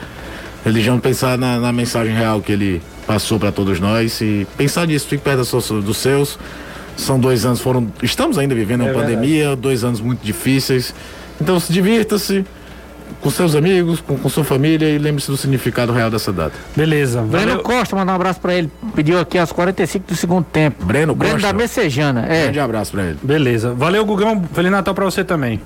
[0.65, 5.07] religião pensar na, na mensagem real que ele passou para todos nós e pensar nisso,
[5.07, 5.45] fique perto
[5.81, 6.37] dos seus.
[6.97, 7.87] São dois anos, foram.
[8.03, 9.15] Estamos ainda vivendo uma É verdade.
[9.15, 10.93] pandemia, dois anos muito difíceis.
[11.41, 12.45] Então se divirta-se
[13.21, 16.53] com seus amigos, com, com sua família e lembre-se do significado real dessa data.
[16.75, 17.21] Beleza.
[17.21, 17.63] Breno Valeu.
[17.63, 18.71] Costa, mandar um abraço pra ele.
[18.95, 20.85] Pediu aqui aos 45 do segundo tempo.
[20.85, 21.47] Breno Breno Costa.
[21.51, 22.25] da Messejana.
[22.29, 22.43] É.
[22.43, 23.17] Grande abraço pra ele.
[23.21, 23.73] Beleza.
[23.73, 24.43] Valeu, Gugão.
[24.53, 25.59] Feliz Natal pra você também.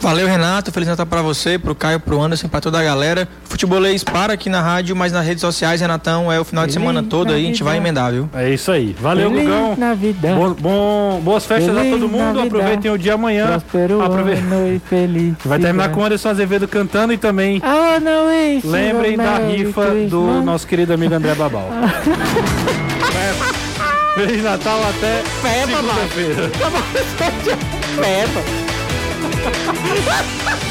[0.00, 0.70] Valeu, Renato.
[0.70, 3.26] Feliz Natal pra você, pro Caio, pro Anderson, pra toda a galera.
[3.44, 7.02] Futebolês para aqui na rádio, mas nas redes sociais, Renatão, é o final de semana
[7.02, 8.28] todo aí, a gente vai emendar, viu?
[8.34, 8.94] É isso aí.
[9.00, 9.76] Valeu, Feliz Gugão.
[10.36, 12.24] Bom, bom- boas festas a Feliz todo mundo.
[12.34, 12.46] Navidade.
[12.48, 13.56] Aproveitem o dia amanhã.
[13.56, 14.34] Aprove-
[14.76, 15.34] e feliz.
[15.44, 18.68] Vai terminar com o Anderson Azevedo cantando e também Ah, não, é isso.
[18.68, 21.68] lembrem da rifa do nosso querido amigo André Babal.
[24.14, 26.50] Feliz Natal até segunda-feira.
[28.00, 28.40] Peba.
[29.46, 30.65] 哈哈哈哈哈